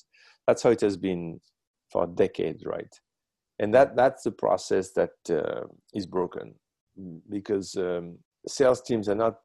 That's 0.47 0.63
how 0.63 0.71
it 0.71 0.83
has 0.83 0.99
been 0.99 1.41
for 1.91 2.07
decades, 2.07 2.67
right? 2.67 2.95
And 3.59 3.73
that 3.73 3.97
that's 3.97 4.25
the 4.25 4.33
process 4.33 4.93
that 4.93 5.13
uh, 5.31 5.67
is 5.95 6.07
broken 6.07 6.55
because 7.31 7.75
um, 7.77 8.19
sales 8.47 8.83
teams 8.83 9.09
are 9.09 9.15
not. 9.15 9.39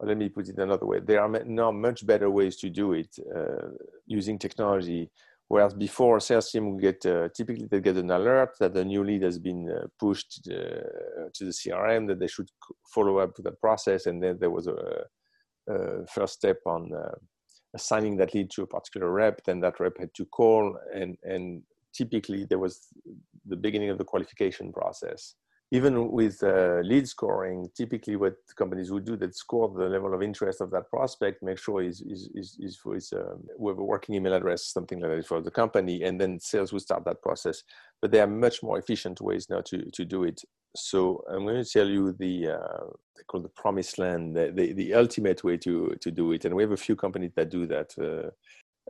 Uh, 0.00 0.06
let 0.06 0.16
me 0.16 0.28
put 0.28 0.48
it 0.48 0.58
another 0.58 0.86
way. 0.86 1.00
There 1.00 1.20
are 1.20 1.44
now 1.44 1.70
much 1.70 2.06
better 2.06 2.30
ways 2.30 2.56
to 2.58 2.70
do 2.70 2.92
it 2.92 3.14
uh, 3.36 3.68
using 4.06 4.38
technology 4.38 5.10
Whereas 5.50 5.74
before, 5.74 6.20
sales 6.20 6.48
team 6.48 6.70
would 6.70 6.80
get 6.80 7.04
uh, 7.04 7.28
typically 7.34 7.66
they 7.66 7.80
get 7.80 7.96
an 7.96 8.12
alert 8.12 8.50
that 8.60 8.72
the 8.72 8.84
new 8.84 9.02
lead 9.02 9.22
has 9.22 9.36
been 9.36 9.68
uh, 9.68 9.88
pushed 9.98 10.48
uh, 10.48 11.26
to 11.34 11.44
the 11.44 11.50
CRM 11.50 12.06
that 12.06 12.20
they 12.20 12.28
should 12.28 12.48
follow 12.94 13.18
up 13.18 13.36
with 13.36 13.46
the 13.46 13.56
process, 13.60 14.06
and 14.06 14.22
then 14.22 14.38
there 14.38 14.52
was 14.52 14.68
a, 14.68 15.06
a 15.68 16.06
first 16.06 16.34
step 16.34 16.58
on 16.66 16.92
uh, 16.94 17.16
assigning 17.74 18.16
that 18.18 18.32
lead 18.32 18.48
to 18.52 18.62
a 18.62 18.66
particular 18.68 19.10
rep. 19.10 19.42
Then 19.44 19.58
that 19.62 19.80
rep 19.80 19.98
had 19.98 20.14
to 20.14 20.24
call, 20.26 20.78
and 20.94 21.16
and 21.24 21.62
typically 21.92 22.44
there 22.44 22.60
was 22.60 22.86
the 23.44 23.56
beginning 23.56 23.90
of 23.90 23.98
the 23.98 24.04
qualification 24.04 24.72
process 24.72 25.34
even 25.72 26.10
with 26.10 26.42
uh, 26.42 26.80
lead 26.82 27.08
scoring, 27.08 27.70
typically 27.76 28.16
what 28.16 28.34
companies 28.56 28.90
would 28.90 29.04
do 29.04 29.16
that 29.16 29.36
score 29.36 29.68
the 29.68 29.88
level 29.88 30.12
of 30.12 30.22
interest 30.22 30.60
of 30.60 30.70
that 30.72 30.90
prospect, 30.90 31.42
make 31.42 31.58
sure 31.58 31.80
is 31.82 32.00
is 32.00 32.56
is, 32.58 32.76
for 32.76 32.94
his 32.94 33.12
um, 33.12 33.46
with 33.56 33.78
a 33.78 33.82
working 33.82 34.16
email 34.16 34.34
address, 34.34 34.66
something 34.66 34.98
like 34.98 35.10
that 35.10 35.26
for 35.26 35.40
the 35.40 35.50
company, 35.50 36.02
and 36.02 36.20
then 36.20 36.40
sales 36.40 36.72
would 36.72 36.82
start 36.82 37.04
that 37.04 37.22
process. 37.22 37.62
But 38.02 38.10
there 38.10 38.24
are 38.24 38.26
much 38.26 38.62
more 38.62 38.78
efficient 38.78 39.20
ways 39.20 39.48
now 39.48 39.60
to 39.62 39.88
to 39.90 40.04
do 40.04 40.24
it. 40.24 40.42
So 40.76 41.24
I'm 41.28 41.44
going 41.44 41.62
to 41.62 41.70
tell 41.70 41.88
you 41.88 42.12
the 42.18 42.48
uh, 42.48 42.86
they 43.16 43.22
call 43.28 43.40
the 43.40 43.48
promised 43.48 43.98
land, 43.98 44.36
the, 44.36 44.52
the, 44.52 44.72
the 44.72 44.94
ultimate 44.94 45.44
way 45.44 45.56
to 45.58 45.94
to 46.00 46.10
do 46.10 46.32
it, 46.32 46.44
and 46.44 46.54
we 46.56 46.64
have 46.64 46.72
a 46.72 46.76
few 46.76 46.96
companies 46.96 47.32
that 47.36 47.50
do 47.50 47.66
that. 47.66 47.94
Uh, 47.96 48.30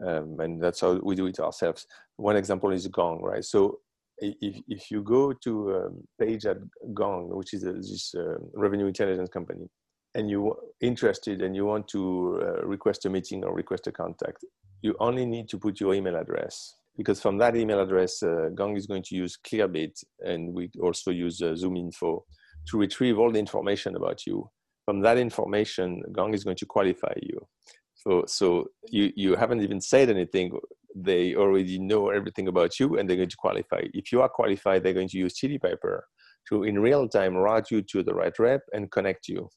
um, 0.03 0.41
and 0.41 0.63
that's 0.63 0.81
how 0.81 0.95
we 1.03 1.15
do 1.15 1.27
it 1.27 1.41
ourselves. 1.41 1.87
One 2.17 2.37
example 2.37 2.71
is 2.71 2.87
Gong, 2.87 3.21
right? 3.21 3.45
So 3.45 3.81
if, 4.21 4.63
if 4.69 4.91
you 4.91 5.03
go 5.03 5.33
to 5.33 5.71
a 5.71 5.89
page 6.23 6.47
at 6.47 6.59
Gong, 6.95 7.29
which 7.31 7.55
is 7.55 7.65
a, 7.65 7.73
this 7.73 8.15
uh, 8.17 8.39
revenue 8.55 8.87
intelligence 8.87 9.29
company, 9.31 9.67
and 10.15 10.29
you're 10.29 10.57
interested 10.81 11.43
and 11.43 11.55
you 11.55 11.65
want 11.65 11.87
to 11.89 12.41
uh, 12.43 12.67
request 12.67 13.07
a 13.07 13.11
meeting 13.11 13.45
or 13.45 13.55
request 13.55 13.87
a 13.87 13.93
contact, 13.93 14.45
you 14.83 14.97
only 14.99 15.27
need 15.27 15.49
to 15.49 15.59
put 15.59 15.81
your 15.81 15.95
email 15.95 16.17
address 16.17 16.75
because 16.97 17.21
from 17.21 17.39
that 17.39 17.57
email 17.57 17.81
address, 17.81 18.23
uh, 18.23 18.51
Gong 18.55 18.77
is 18.77 18.87
going 18.87 19.03
to 19.05 19.15
use 19.15 19.39
Clearbit 19.47 20.03
and 20.21 20.53
we 20.53 20.71
also 20.83 21.11
use 21.11 21.41
uh, 21.41 21.53
ZoomInfo 21.53 22.23
to 22.69 22.79
retrieve 22.79 23.19
all 23.19 23.31
the 23.31 23.39
information 23.39 23.97
about 23.97 24.27
you. 24.27 24.51
From 24.85 25.01
that 25.01 25.17
information, 25.17 26.03
Gong 26.13 26.35
is 26.35 26.45
going 26.45 26.57
to 26.57 26.67
qualify 26.67 27.15
you. 27.23 27.47
So, 27.95 28.25
so 28.27 28.67
you, 28.89 29.13
you 29.15 29.37
haven't 29.37 29.63
even 29.63 29.81
said 29.81 30.11
anything 30.11 30.53
they 30.95 31.35
already 31.35 31.79
know 31.79 32.11
everything 32.11 32.49
about 32.49 32.79
you 32.81 32.99
and 32.99 33.09
they're 33.09 33.17
going 33.17 33.29
to 33.29 33.37
qualify. 33.37 33.83
If 33.95 34.13
you 34.13 34.23
are 34.23 34.29
qualified, 34.29 34.83
they're 34.83 34.95
going 34.95 35.09
to 35.09 35.19
use 35.19 35.35
Chili 35.35 35.59
Piper 35.59 36.07
to 36.49 36.65
in 36.65 36.79
real 36.79 37.09
time 37.09 37.37
route 37.37 37.71
you 37.71 37.83
to 37.83 38.03
the 38.03 38.15
right 38.15 38.37
rep 38.39 38.63
and 38.73 38.91
connect 38.91 39.29
you. 39.29 39.49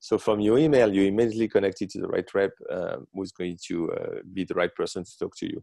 So 0.00 0.16
from 0.16 0.40
your 0.40 0.58
email, 0.58 0.92
you 0.92 1.02
immediately 1.02 1.46
connect 1.48 1.78
connected 1.78 1.90
to 1.90 2.00
the 2.00 2.08
right 2.08 2.34
rep 2.34 2.52
uh, 2.70 2.96
who's 3.12 3.32
going 3.32 3.58
to 3.68 3.92
uh, 3.92 4.20
be 4.32 4.44
the 4.44 4.54
right 4.54 4.74
person 4.74 5.04
to 5.04 5.18
talk 5.18 5.36
to 5.36 5.46
you. 5.46 5.62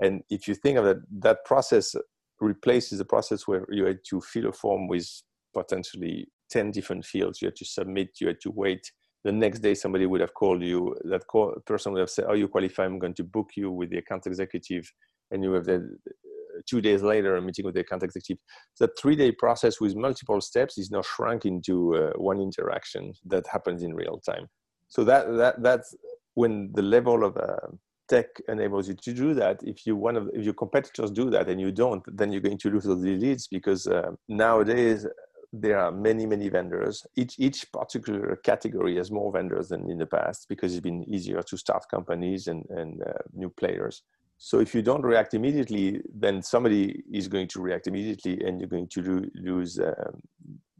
And 0.00 0.22
if 0.30 0.48
you 0.48 0.54
think 0.54 0.78
of 0.78 0.84
that, 0.84 0.96
that 1.20 1.44
process 1.44 1.94
replaces 2.40 2.98
the 2.98 3.04
process 3.04 3.46
where 3.46 3.66
you 3.70 3.86
had 3.86 4.00
to 4.10 4.20
fill 4.20 4.48
a 4.48 4.52
form 4.52 4.88
with 4.88 5.08
potentially 5.54 6.28
10 6.50 6.70
different 6.72 7.04
fields. 7.04 7.40
You 7.40 7.46
had 7.46 7.56
to 7.56 7.64
submit, 7.64 8.10
you 8.20 8.28
had 8.28 8.40
to 8.42 8.50
wait, 8.50 8.90
the 9.24 9.32
next 9.32 9.60
day 9.60 9.74
somebody 9.74 10.06
would 10.06 10.20
have 10.20 10.34
called 10.34 10.62
you 10.62 10.94
that 11.04 11.26
call, 11.26 11.54
person 11.66 11.92
would 11.92 12.00
have 12.00 12.10
said 12.10 12.26
oh 12.28 12.34
you 12.34 12.48
qualify 12.48 12.84
i'm 12.84 12.98
going 12.98 13.14
to 13.14 13.24
book 13.24 13.50
you 13.56 13.70
with 13.70 13.90
the 13.90 13.98
account 13.98 14.26
executive. 14.26 14.90
And 15.30 15.44
you 15.44 15.52
have 15.52 15.64
the 15.64 15.76
uh, 15.76 16.60
two 16.68 16.80
days 16.80 17.02
later 17.02 17.36
a 17.36 17.42
meeting 17.42 17.64
with 17.64 17.74
the 17.74 17.80
account 17.80 18.02
executive. 18.02 18.42
That 18.80 18.98
three 18.98 19.16
day 19.16 19.32
process 19.32 19.80
with 19.80 19.94
multiple 19.94 20.40
steps 20.40 20.78
is 20.78 20.90
now 20.90 21.02
shrunk 21.02 21.44
into 21.44 21.96
uh, 21.96 22.12
one 22.16 22.40
interaction 22.40 23.12
that 23.26 23.46
happens 23.46 23.82
in 23.82 23.94
real 23.94 24.20
time. 24.24 24.46
So 24.88 25.04
that 25.04 25.36
that 25.36 25.62
that's 25.62 25.94
when 26.34 26.70
the 26.72 26.82
level 26.82 27.24
of 27.24 27.36
uh, 27.36 27.68
tech 28.08 28.26
enables 28.48 28.88
you 28.88 28.94
to 28.94 29.12
do 29.12 29.34
that. 29.34 29.60
If 29.62 29.86
you 29.86 29.96
one 29.96 30.16
of 30.16 30.30
if 30.32 30.44
your 30.44 30.54
competitors 30.54 31.10
do 31.10 31.30
that 31.30 31.48
and 31.48 31.60
you 31.60 31.72
don't 31.72 32.02
then 32.16 32.32
you're 32.32 32.40
going 32.40 32.58
to 32.58 32.70
lose 32.70 32.86
all 32.86 32.96
those 32.96 33.04
leads 33.04 33.48
because 33.48 33.86
uh, 33.86 34.12
nowadays 34.28 35.06
there 35.52 35.78
are 35.78 35.90
many 35.90 36.26
many 36.26 36.48
vendors. 36.48 37.06
Each 37.16 37.34
each 37.38 37.70
particular 37.72 38.36
category 38.36 38.96
has 38.96 39.10
more 39.10 39.32
vendors 39.32 39.68
than 39.68 39.90
in 39.90 39.98
the 39.98 40.06
past 40.06 40.46
because 40.48 40.72
it's 40.72 40.82
been 40.82 41.04
easier 41.08 41.42
to 41.42 41.56
start 41.56 41.84
companies 41.90 42.48
and 42.48 42.64
and 42.70 43.02
uh, 43.02 43.22
new 43.32 43.50
players. 43.50 44.02
So 44.36 44.60
if 44.60 44.74
you 44.74 44.82
don't 44.82 45.02
react 45.02 45.34
immediately 45.34 46.00
then 46.14 46.42
somebody 46.42 47.02
is 47.12 47.28
going 47.28 47.48
to 47.48 47.60
react 47.60 47.86
immediately 47.86 48.44
and 48.44 48.60
you're 48.60 48.68
going 48.68 48.88
to 48.88 49.02
lo- 49.02 49.30
lose 49.34 49.78
um, 49.80 50.20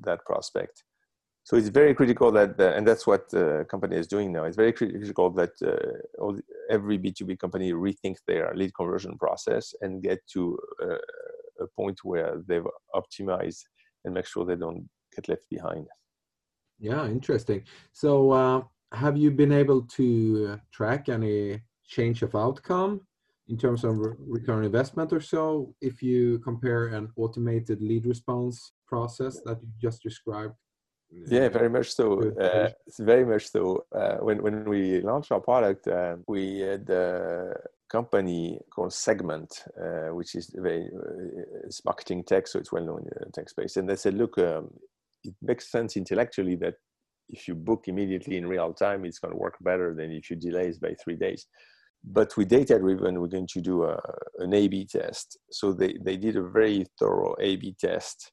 that 0.00 0.24
prospect. 0.24 0.84
So 1.42 1.56
it's 1.56 1.68
very 1.68 1.94
critical 1.94 2.30
that 2.32 2.60
and 2.60 2.86
that's 2.86 3.06
what 3.06 3.30
the 3.30 3.66
company 3.70 3.96
is 3.96 4.06
doing 4.06 4.32
now. 4.32 4.44
It's 4.44 4.56
very 4.56 4.72
critical 4.72 5.30
that 5.30 5.52
uh, 5.64 6.22
all, 6.22 6.38
every 6.70 6.98
b2b 6.98 7.38
company 7.38 7.72
rethink 7.72 8.16
their 8.26 8.52
lead 8.54 8.74
conversion 8.74 9.16
process 9.16 9.74
and 9.80 10.02
get 10.02 10.18
to 10.34 10.58
uh, 10.82 10.98
a 11.60 11.66
point 11.74 12.00
where 12.04 12.42
they've 12.46 12.70
optimized 12.94 13.64
and 14.04 14.14
make 14.14 14.26
sure 14.26 14.44
they 14.44 14.56
don't 14.56 14.88
get 15.14 15.28
left 15.28 15.48
behind. 15.50 15.86
Yeah, 16.78 17.06
interesting. 17.06 17.62
So, 17.92 18.30
uh, 18.30 18.62
have 18.92 19.16
you 19.16 19.30
been 19.30 19.52
able 19.52 19.82
to 19.82 20.58
track 20.72 21.08
any 21.08 21.60
change 21.84 22.22
of 22.22 22.34
outcome 22.34 23.00
in 23.48 23.56
terms 23.56 23.84
of 23.84 23.98
re 23.98 24.12
return 24.18 24.64
investment 24.64 25.12
or 25.12 25.20
so 25.20 25.74
if 25.80 26.02
you 26.02 26.38
compare 26.40 26.88
an 26.88 27.10
automated 27.16 27.80
lead 27.82 28.06
response 28.06 28.72
process 28.86 29.40
that 29.44 29.60
you 29.62 29.68
just 29.80 30.02
described? 30.02 30.54
Yeah, 31.10 31.48
very 31.48 31.70
much 31.70 31.94
so. 31.94 32.30
Uh, 32.38 32.68
very 32.98 33.24
much 33.24 33.50
so. 33.50 33.84
Uh, 33.92 34.16
when 34.16 34.42
when 34.42 34.64
we 34.68 35.00
launched 35.00 35.32
our 35.32 35.40
product, 35.40 35.88
uh, 35.88 36.16
we 36.26 36.60
had 36.60 36.90
uh, 36.90 37.54
company 37.90 38.58
called 38.74 38.92
Segment, 38.92 39.64
uh, 39.80 40.14
which 40.14 40.34
is 40.34 40.54
very 40.54 40.86
uh, 40.86 41.42
it's 41.64 41.84
marketing 41.84 42.24
tech, 42.24 42.46
so 42.46 42.58
it's 42.58 42.72
well 42.72 42.84
known 42.84 43.00
in 43.00 43.26
the 43.26 43.32
tech 43.32 43.48
space. 43.48 43.76
And 43.76 43.88
they 43.88 43.96
said, 43.96 44.14
look, 44.14 44.38
um, 44.38 44.70
it 45.24 45.34
makes 45.42 45.70
sense 45.70 45.96
intellectually 45.96 46.56
that 46.56 46.74
if 47.28 47.48
you 47.48 47.54
book 47.54 47.84
immediately 47.86 48.36
in 48.36 48.46
real 48.46 48.72
time, 48.72 49.04
it's 49.04 49.18
going 49.18 49.32
to 49.32 49.38
work 49.38 49.56
better 49.60 49.94
than 49.94 50.12
if 50.12 50.30
you 50.30 50.36
delay 50.36 50.68
it 50.68 50.80
by 50.80 50.94
three 51.02 51.16
days. 51.16 51.46
But 52.04 52.36
with 52.36 52.48
data 52.48 52.78
driven, 52.78 53.20
we're 53.20 53.26
going 53.26 53.48
to 53.48 53.60
do 53.60 53.84
a, 53.84 54.00
an 54.38 54.54
A/B 54.54 54.86
test. 54.86 55.38
So 55.50 55.72
they 55.72 55.96
they 56.02 56.16
did 56.16 56.36
a 56.36 56.48
very 56.48 56.86
thorough 56.98 57.34
A/B 57.40 57.76
test. 57.78 58.32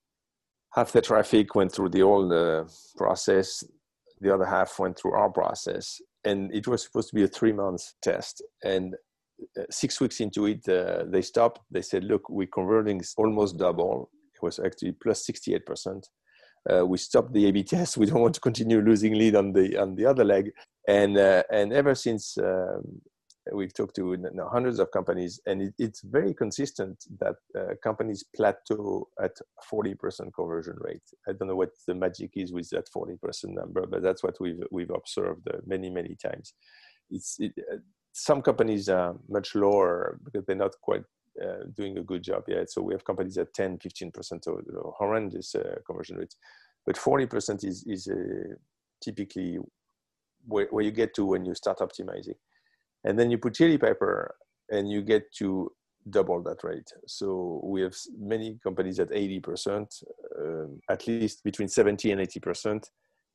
Half 0.73 0.91
the 0.91 1.01
traffic 1.01 1.55
went 1.55 1.71
through 1.71 1.89
the 1.89 2.03
old 2.03 2.31
uh, 2.31 2.65
process. 2.97 3.63
The 4.21 4.33
other 4.33 4.45
half 4.45 4.77
went 4.79 4.97
through 4.97 5.13
our 5.13 5.29
process, 5.29 5.99
and 6.23 6.53
it 6.53 6.67
was 6.67 6.83
supposed 6.83 7.09
to 7.09 7.15
be 7.15 7.23
a 7.23 7.27
three 7.27 7.53
month 7.53 7.81
test. 8.01 8.43
And 8.63 8.95
six 9.69 9.99
weeks 9.99 10.19
into 10.19 10.45
it, 10.45 10.67
uh, 10.67 11.03
they 11.07 11.21
stopped. 11.21 11.61
They 11.71 11.81
said, 11.81 12.03
look, 12.03 12.29
we're 12.29 12.47
converting 12.47 13.01
almost 13.17 13.57
double. 13.57 14.09
It 14.33 14.41
was 14.41 14.59
actually 14.59 14.93
plus 14.93 15.25
68%. 15.25 16.03
Uh, 16.67 16.85
we 16.85 16.97
stopped 16.97 17.31
the 17.33 17.47
A/B 17.47 17.63
test. 17.63 17.97
We 17.97 18.07
don't 18.07 18.21
want 18.21 18.35
to 18.35 18.41
continue 18.41 18.81
losing 18.81 19.13
lead 19.13 19.35
on 19.35 19.53
the 19.53 19.77
on 19.77 19.95
the 19.95 20.05
other 20.05 20.23
leg. 20.23 20.51
And 20.87 21.17
uh, 21.17 21.43
and 21.51 21.71
ever 21.71 21.93
since 21.93 22.37
um, 22.37 23.01
we've 23.53 23.73
talked 23.73 23.95
to 23.97 24.17
hundreds 24.51 24.79
of 24.79 24.89
companies, 24.91 25.39
and 25.45 25.61
it, 25.61 25.73
it's 25.77 26.01
very 26.01 26.33
consistent 26.33 26.97
that 27.19 27.35
uh, 27.57 27.75
companies 27.83 28.25
plateau 28.35 29.07
at 29.21 29.35
40% 29.71 30.33
conversion 30.33 30.75
rate. 30.79 31.03
I 31.27 31.33
don't 31.33 31.49
know 31.49 31.55
what 31.55 31.69
the 31.87 31.93
magic 31.93 32.31
is 32.35 32.51
with 32.51 32.69
that 32.71 32.89
40% 32.95 33.17
number, 33.45 33.85
but 33.85 34.01
that's 34.01 34.23
what 34.23 34.37
we've 34.39 34.63
we've 34.71 34.91
observed 34.91 35.47
uh, 35.47 35.57
many 35.67 35.89
many 35.91 36.15
times. 36.15 36.53
It's 37.11 37.35
it, 37.39 37.53
some 38.17 38.41
companies 38.41 38.87
are 38.87 39.13
much 39.27 39.55
lower 39.55 40.17
because 40.23 40.45
they're 40.45 40.55
not 40.55 40.73
quite 40.81 41.03
uh, 41.43 41.65
doing 41.75 41.97
a 41.97 42.01
good 42.01 42.23
job 42.23 42.43
yet. 42.47 42.71
So 42.71 42.81
we 42.81 42.93
have 42.93 43.03
companies 43.03 43.37
at 43.37 43.53
10, 43.53 43.77
15% 43.77 44.47
of 44.47 44.63
you 44.65 44.73
know, 44.73 44.95
horrendous 44.97 45.53
uh, 45.53 45.75
conversion 45.85 46.15
rates. 46.15 46.37
But 46.85 46.95
40% 46.95 47.65
is, 47.65 47.83
is 47.85 48.07
uh, 48.07 48.55
typically 49.03 49.57
where, 50.47 50.67
where 50.71 50.85
you 50.85 50.91
get 50.91 51.13
to 51.15 51.25
when 51.25 51.45
you 51.45 51.53
start 51.55 51.79
optimizing. 51.79 52.35
And 53.03 53.19
then 53.19 53.31
you 53.31 53.37
put 53.37 53.55
chili 53.55 53.77
piper 53.77 54.33
and 54.71 54.89
you 54.89 55.01
get 55.01 55.23
to 55.39 55.73
double 56.09 56.41
that 56.43 56.63
rate. 56.63 56.89
So 57.07 57.59
we 57.65 57.81
have 57.81 57.97
many 58.17 58.57
companies 58.63 59.01
at 59.01 59.09
80%, 59.09 60.03
um, 60.39 60.79
at 60.89 61.05
least 61.05 61.43
between 61.43 61.67
70 61.67 62.11
and 62.11 62.21
80%. 62.21 62.85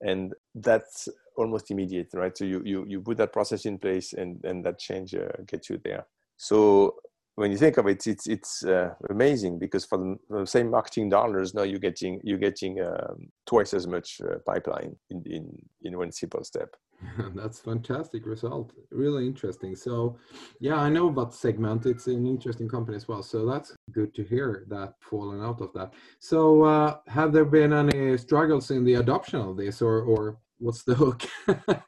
And 0.00 0.32
that's 0.54 1.06
almost 1.40 1.70
immediate, 1.70 2.08
right? 2.14 2.36
So 2.36 2.44
you 2.44 2.62
you 2.64 2.84
you 2.86 3.00
put 3.00 3.16
that 3.18 3.32
process 3.32 3.64
in 3.66 3.78
place, 3.78 4.12
and 4.12 4.44
and 4.44 4.64
that 4.64 4.78
change 4.78 5.14
uh, 5.14 5.42
gets 5.46 5.70
you 5.70 5.80
there. 5.82 6.06
So 6.36 6.96
when 7.40 7.50
you 7.50 7.58
think 7.58 7.78
of 7.78 7.86
it, 7.86 8.06
it's 8.06 8.26
it's 8.26 8.64
uh, 8.64 8.90
amazing 9.08 9.58
because 9.58 9.84
for 9.84 9.98
the, 9.98 10.18
the, 10.28 10.46
same 10.46 10.70
marketing 10.70 11.08
dollars, 11.08 11.54
now 11.54 11.62
you're 11.62 11.78
getting 11.78 12.20
you're 12.22 12.38
getting 12.38 12.80
um, 12.82 13.28
twice 13.46 13.72
as 13.72 13.86
much 13.86 14.20
uh, 14.20 14.38
pipeline 14.46 14.94
in, 15.10 15.22
in 15.26 15.44
in 15.82 15.96
one 15.96 16.12
simple 16.12 16.44
step. 16.44 16.76
That's 17.34 17.58
fantastic 17.60 18.26
result. 18.26 18.72
Really 18.90 19.26
interesting. 19.26 19.74
So, 19.74 20.18
yeah, 20.60 20.76
I 20.76 20.90
know 20.90 21.08
about 21.08 21.34
Segment. 21.34 21.86
It's 21.86 22.06
an 22.08 22.26
interesting 22.26 22.68
company 22.68 22.96
as 22.96 23.08
well. 23.08 23.22
So 23.22 23.46
that's 23.46 23.74
good 23.90 24.14
to 24.16 24.22
hear 24.22 24.66
that 24.68 24.94
falling 25.00 25.40
out 25.42 25.62
of 25.62 25.72
that. 25.72 25.94
So, 26.18 26.62
uh, 26.64 26.98
have 27.06 27.32
there 27.32 27.46
been 27.46 27.72
any 27.72 28.18
struggles 28.18 28.70
in 28.70 28.84
the 28.84 28.94
adoption 28.94 29.40
of 29.40 29.56
this, 29.56 29.80
or 29.80 30.02
or 30.02 30.36
what's 30.60 30.84
the 30.84 30.94
hook? 30.94 31.22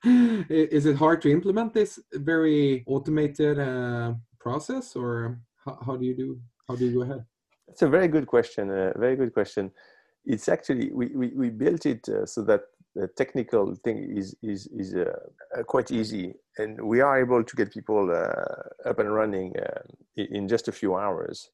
Is 0.50 0.87
it 0.87 0.97
hard 0.97 1.23
to 1.23 1.31
implement 1.31 1.73
this 1.75 2.00
very 2.14 2.83
automated 2.87 3.59
uh, 3.59 4.14
process, 4.41 4.97
or 4.97 5.38
how, 5.64 5.79
how, 5.87 5.97
do 5.97 6.05
you 6.05 6.17
do? 6.17 6.41
How 6.69 6.75
do 6.76 6.87
you 6.87 6.95
go 6.95 7.02
ahead? 7.02 7.25
It's 7.69 7.83
a 7.83 7.88
very 7.88 8.09
good 8.09 8.26
question. 8.26 8.71
A 8.71 8.99
very 8.99 9.17
good 9.17 9.33
question. 9.33 9.71
It's 10.25 10.49
actually 10.49 10.91
we 10.93 11.07
we, 11.14 11.29
we 11.29 11.50
built 11.50 11.87
it 11.87 12.09
uh, 12.09 12.26
so 12.26 12.43
that 12.45 12.62
the 12.95 13.09
technical 13.09 13.75
thing 13.85 14.17
is 14.17 14.35
is 14.43 14.67
is 14.69 14.95
uh, 14.95 15.12
uh, 15.57 15.62
quite 15.62 15.91
easy, 15.91 16.35
and 16.59 16.81
we 16.83 17.00
are 17.00 17.21
able 17.21 17.45
to 17.45 17.57
get 17.57 17.73
people 17.73 18.11
uh, 18.11 18.88
up 18.88 18.99
and 18.99 19.12
running 19.14 19.55
uh, 19.59 19.83
in 20.17 20.49
just 20.49 20.69
a 20.69 20.73
few 20.73 20.97
hours. 20.97 21.50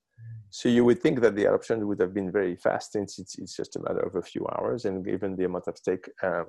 So 0.51 0.69
you 0.69 0.85
would 0.85 1.03
think 1.03 1.21
that 1.21 1.37
the 1.37 1.45
adoption 1.45 1.87
would 1.87 2.01
have 2.01 2.15
been 2.15 2.33
very 2.33 2.57
fast 2.57 2.93
since 2.93 3.19
it's, 3.19 3.39
it's 3.39 3.55
just 3.55 3.77
a 3.77 3.81
matter 3.81 4.01
of 4.01 4.15
a 4.15 4.23
few 4.23 4.47
hours. 4.57 4.87
And 4.87 5.05
given 5.05 5.37
the 5.37 5.45
amount 5.45 5.69
of 5.69 5.77
stake, 5.77 6.09
uh, 6.23 6.45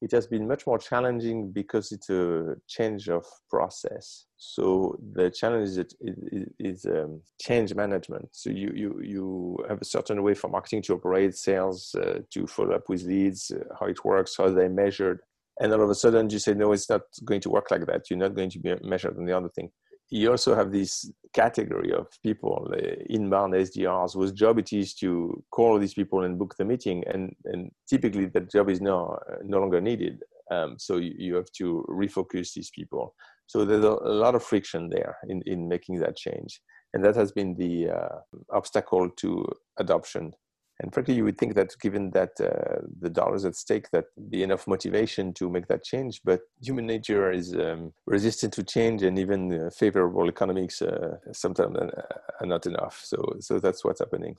it 0.00 0.12
has 0.12 0.26
been 0.28 0.46
much 0.46 0.66
more 0.66 0.78
challenging 0.78 1.50
because 1.50 1.90
it's 1.90 2.08
a 2.10 2.54
change 2.68 3.08
of 3.08 3.26
process. 3.48 4.26
So 4.36 4.98
the 5.14 5.30
challenge 5.30 5.70
is, 5.70 5.78
it, 5.78 5.94
is, 6.00 6.48
is 6.60 6.86
um, 6.86 7.22
change 7.40 7.74
management. 7.74 8.28
So 8.32 8.50
you, 8.50 8.72
you, 8.74 9.00
you 9.02 9.64
have 9.68 9.82
a 9.82 9.84
certain 9.84 10.22
way 10.22 10.34
for 10.34 10.48
marketing 10.48 10.82
to 10.82 10.94
operate, 10.94 11.34
sales 11.34 11.94
uh, 11.96 12.20
to 12.30 12.46
follow 12.46 12.76
up 12.76 12.88
with 12.88 13.02
leads, 13.02 13.50
uh, 13.50 13.64
how 13.78 13.86
it 13.86 14.04
works, 14.04 14.36
how 14.38 14.48
they 14.50 14.68
measured. 14.68 15.20
And 15.60 15.72
all 15.72 15.82
of 15.82 15.90
a 15.90 15.94
sudden 15.94 16.30
you 16.30 16.38
say, 16.38 16.54
no, 16.54 16.72
it's 16.72 16.88
not 16.88 17.02
going 17.24 17.40
to 17.42 17.50
work 17.50 17.70
like 17.70 17.84
that. 17.86 18.08
You're 18.08 18.18
not 18.18 18.34
going 18.34 18.50
to 18.50 18.58
be 18.60 18.74
measured 18.82 19.18
on 19.18 19.26
the 19.26 19.36
other 19.36 19.48
thing 19.48 19.70
you 20.10 20.30
also 20.30 20.54
have 20.54 20.72
this 20.72 21.10
category 21.32 21.92
of 21.92 22.08
people, 22.22 22.68
uh, 22.72 22.94
inbound 23.08 23.54
SDRs, 23.54 24.14
whose 24.14 24.32
job 24.32 24.58
it 24.58 24.72
is 24.72 24.94
to 24.94 25.42
call 25.50 25.78
these 25.78 25.94
people 25.94 26.24
and 26.24 26.38
book 26.38 26.54
the 26.58 26.64
meeting, 26.64 27.04
and 27.06 27.34
and 27.44 27.70
typically 27.88 28.26
that 28.26 28.50
job 28.50 28.68
is 28.68 28.80
no 28.80 29.18
no 29.44 29.60
longer 29.60 29.80
needed. 29.80 30.22
Um, 30.50 30.74
so 30.78 30.96
you, 30.96 31.14
you 31.16 31.34
have 31.36 31.50
to 31.58 31.84
refocus 31.88 32.52
these 32.54 32.70
people. 32.70 33.14
So 33.46 33.64
there's 33.64 33.84
a, 33.84 33.88
a, 33.88 34.14
lot 34.24 34.34
of 34.34 34.42
friction 34.42 34.88
there 34.88 35.16
in 35.28 35.42
in 35.46 35.68
making 35.68 36.00
that 36.00 36.16
change, 36.16 36.60
and 36.92 37.04
that 37.04 37.14
has 37.14 37.30
been 37.30 37.54
the 37.54 37.90
uh, 37.90 38.18
obstacle 38.52 39.10
to 39.18 39.46
adoption 39.78 40.32
and 40.80 40.92
frankly, 40.92 41.14
you 41.14 41.24
would 41.24 41.38
think 41.38 41.54
that 41.54 41.78
given 41.80 42.10
that 42.12 42.30
uh, 42.40 42.80
the 43.00 43.10
dollars 43.10 43.44
at 43.44 43.54
stake, 43.54 43.90
that 43.90 44.06
be 44.30 44.42
enough 44.42 44.66
motivation 44.66 45.34
to 45.34 45.50
make 45.50 45.66
that 45.68 45.84
change. 45.84 46.20
But 46.24 46.40
human 46.62 46.86
nature 46.86 47.30
is 47.30 47.54
um, 47.54 47.92
resistant 48.06 48.54
to 48.54 48.62
change, 48.62 49.02
and 49.02 49.18
even 49.18 49.52
uh, 49.52 49.70
favorable 49.70 50.28
economics 50.28 50.80
uh, 50.80 51.16
sometimes 51.32 51.76
are 51.76 52.46
not 52.46 52.66
enough. 52.66 53.00
So, 53.04 53.36
so 53.40 53.60
that's 53.60 53.84
what's 53.84 54.00
happening. 54.00 54.36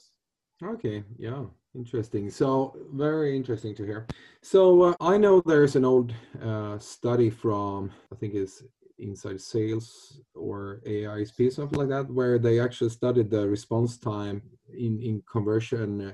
Okay, 0.63 1.03
yeah, 1.17 1.43
interesting. 1.75 2.29
So 2.29 2.75
very 2.93 3.35
interesting 3.35 3.75
to 3.75 3.83
hear. 3.83 4.07
So 4.41 4.81
uh, 4.81 4.93
I 4.99 5.17
know 5.17 5.41
there's 5.45 5.75
an 5.75 5.85
old 5.85 6.13
uh, 6.43 6.77
study 6.79 7.29
from 7.29 7.91
I 8.11 8.15
think 8.15 8.33
it's 8.33 8.63
inside 9.01 9.41
sales 9.41 10.21
or 10.35 10.81
AISP, 10.85 11.51
something 11.51 11.79
like 11.79 11.89
that, 11.89 12.09
where 12.09 12.39
they 12.39 12.59
actually 12.59 12.89
studied 12.89 13.29
the 13.29 13.47
response 13.47 13.97
time 13.97 14.41
in, 14.73 15.01
in 15.01 15.21
conversion 15.29 16.01
uh, 16.01 16.13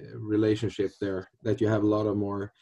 uh, 0.00 0.18
relationship 0.18 0.92
there, 1.00 1.30
that 1.42 1.60
you 1.60 1.68
have 1.68 1.82
a 1.82 1.86
lot 1.86 2.06
of 2.06 2.16
more. 2.16 2.52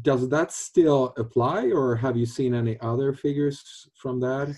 Does 0.00 0.30
that 0.30 0.50
still 0.50 1.12
apply, 1.18 1.70
or 1.70 1.94
have 1.96 2.16
you 2.16 2.24
seen 2.24 2.54
any 2.54 2.80
other 2.80 3.12
figures 3.12 3.86
from 3.94 4.18
that? 4.20 4.48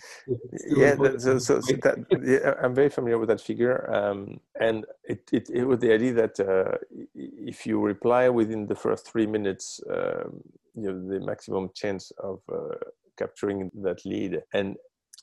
Yeah, 0.69 0.95
that, 0.95 1.21
so, 1.21 1.39
so, 1.39 1.61
so 1.61 1.75
that, 1.83 1.99
yeah, 2.23 2.55
I'm 2.63 2.77
very 2.77 2.91
familiar 2.91 3.19
with 3.19 3.29
that 3.29 3.41
figure, 3.41 3.93
um, 3.93 4.39
and 4.61 4.87
it, 5.03 5.29
it, 5.33 5.51
it 5.53 5.65
was 5.65 5.81
the 5.81 5.93
idea 5.93 6.13
that 6.13 6.39
uh, 6.39 6.77
if 7.15 7.67
you 7.67 7.81
reply 7.81 8.29
within 8.29 8.69
the 8.69 8.77
first 8.77 9.11
three 9.11 9.27
minutes, 9.27 9.81
um, 9.91 10.43
you 10.77 10.93
know 10.93 11.09
the 11.09 11.19
maximum 11.27 11.71
chance 11.75 12.13
of 12.23 12.41
uh, 12.53 12.77
capturing 13.21 13.71
that 13.83 14.05
lead. 14.05 14.41
And 14.55 14.77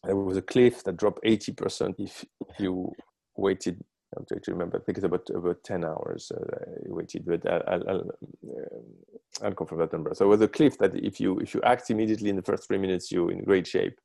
there 0.03 0.15
was 0.15 0.37
a 0.37 0.41
cliff 0.41 0.83
that 0.83 0.97
dropped 0.97 1.23
80% 1.25 1.95
if 1.97 2.25
you 2.59 2.91
waited. 3.35 3.83
I'm 4.15 4.25
trying 4.25 4.41
to 4.41 4.51
remember. 4.51 4.77
I 4.77 4.83
think 4.83 4.97
it's 4.97 5.05
about 5.05 5.29
about 5.35 5.63
10 5.63 5.83
hours 5.83 6.31
uh, 6.31 6.65
waited, 6.85 7.25
but 7.25 7.41
I'll, 7.51 7.89
I'll, 7.89 7.99
uh, 7.99 9.45
I'll 9.45 9.53
confirm 9.53 9.79
that 9.79 9.91
number. 9.91 10.13
So 10.13 10.25
it 10.25 10.29
was 10.29 10.41
a 10.41 10.47
cliff 10.47 10.77
that 10.77 10.95
if 10.95 11.19
you 11.19 11.37
if 11.39 11.53
you 11.53 11.61
act 11.63 11.89
immediately 11.89 12.29
in 12.29 12.37
the 12.37 12.49
first 12.49 12.67
three 12.67 12.77
minutes, 12.77 13.11
you're 13.11 13.31
in 13.31 13.43
great 13.43 13.67
shape, 13.67 13.97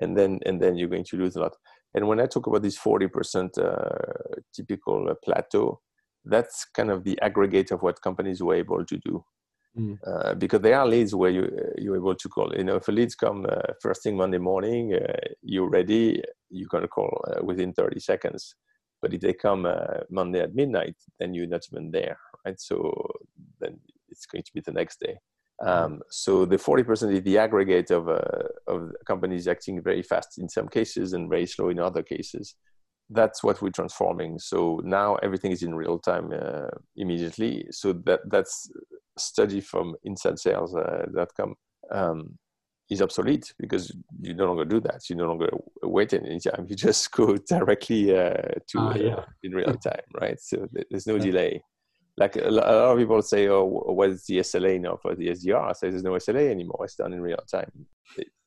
and 0.00 0.16
then 0.16 0.40
and 0.46 0.62
then 0.62 0.76
you're 0.76 0.88
going 0.88 1.04
to 1.04 1.16
lose 1.16 1.36
a 1.36 1.40
lot. 1.40 1.56
And 1.94 2.06
when 2.08 2.20
I 2.20 2.26
talk 2.26 2.46
about 2.46 2.62
this 2.62 2.78
40% 2.78 3.58
uh, 3.58 4.40
typical 4.54 5.08
uh, 5.10 5.14
plateau, 5.24 5.80
that's 6.24 6.64
kind 6.76 6.90
of 6.90 7.04
the 7.04 7.20
aggregate 7.20 7.70
of 7.72 7.82
what 7.82 8.00
companies 8.00 8.42
were 8.42 8.54
able 8.54 8.84
to 8.84 8.96
do. 8.98 9.24
Mm. 9.78 9.98
Uh, 10.04 10.34
because 10.34 10.60
there 10.60 10.78
are 10.78 10.86
leads 10.86 11.14
where 11.14 11.30
you 11.30 11.44
uh, 11.44 11.70
you're 11.78 11.96
able 11.96 12.14
to 12.14 12.28
call. 12.28 12.52
You 12.56 12.64
know, 12.64 12.76
if 12.76 12.88
a 12.88 12.92
leads 12.92 13.14
come 13.14 13.46
uh, 13.48 13.72
first 13.80 14.02
thing 14.02 14.16
Monday 14.16 14.38
morning, 14.38 14.94
uh, 14.94 15.12
you're 15.42 15.68
ready. 15.68 16.22
You're 16.50 16.68
gonna 16.68 16.88
call 16.88 17.24
uh, 17.28 17.44
within 17.44 17.72
30 17.72 18.00
seconds. 18.00 18.56
But 19.00 19.14
if 19.14 19.20
they 19.20 19.32
come 19.32 19.66
uh, 19.66 20.00
Monday 20.10 20.40
at 20.40 20.54
midnight, 20.54 20.96
then 21.18 21.34
you're 21.34 21.46
not 21.46 21.62
even 21.72 21.90
there, 21.90 22.18
right? 22.44 22.60
So 22.60 22.92
then 23.60 23.78
it's 24.08 24.26
going 24.26 24.42
to 24.42 24.52
be 24.52 24.60
the 24.60 24.72
next 24.72 25.00
day. 25.00 25.16
Mm. 25.62 25.68
Um, 25.68 26.00
so 26.10 26.44
the 26.44 26.56
40% 26.56 27.14
is 27.14 27.22
the 27.22 27.38
aggregate 27.38 27.92
of 27.92 28.08
of 28.66 28.92
companies 29.06 29.46
acting 29.46 29.80
very 29.82 30.02
fast 30.02 30.38
in 30.38 30.48
some 30.48 30.68
cases 30.68 31.12
and 31.12 31.30
very 31.30 31.46
slow 31.46 31.68
in 31.68 31.78
other 31.78 32.02
cases 32.02 32.56
that's 33.10 33.42
what 33.42 33.60
we're 33.60 33.70
transforming. 33.70 34.38
So 34.38 34.80
now 34.84 35.16
everything 35.16 35.52
is 35.52 35.62
in 35.62 35.74
real 35.74 35.98
time 35.98 36.32
uh, 36.32 36.68
immediately. 36.96 37.66
So 37.70 37.92
that 38.06 38.20
that's 38.30 38.70
study 39.18 39.60
from 39.60 39.94
InsideSales.com 40.06 41.54
uh, 41.92 41.94
um, 41.94 42.38
is 42.88 43.02
obsolete 43.02 43.52
because 43.58 43.94
you 44.20 44.34
no 44.34 44.46
longer 44.46 44.64
do 44.64 44.80
that. 44.80 45.08
You 45.08 45.16
no 45.16 45.26
longer 45.26 45.50
wait 45.82 46.12
any 46.12 46.40
time. 46.40 46.66
You 46.68 46.76
just 46.76 47.10
go 47.12 47.36
directly 47.36 48.16
uh, 48.16 48.32
to 48.68 48.78
uh, 48.78 48.94
yeah. 48.94 49.24
in 49.42 49.52
real 49.52 49.74
time, 49.84 50.06
right? 50.20 50.40
So 50.40 50.68
there's 50.90 51.06
no 51.06 51.18
delay. 51.18 51.62
Like 52.16 52.36
a 52.36 52.50
lot 52.50 52.66
of 52.66 52.98
people 52.98 53.22
say, 53.22 53.48
"Oh, 53.48 53.64
what's 53.64 54.26
the 54.26 54.38
SLA 54.38 54.80
now 54.80 54.98
for 55.00 55.14
the 55.14 55.28
SDR?" 55.28 55.70
I 55.70 55.72
say, 55.72 55.90
"There's 55.90 56.02
no 56.02 56.12
SLA 56.12 56.50
anymore. 56.50 56.84
It's 56.84 56.96
done 56.96 57.12
in 57.12 57.22
real 57.22 57.42
time." 57.50 57.70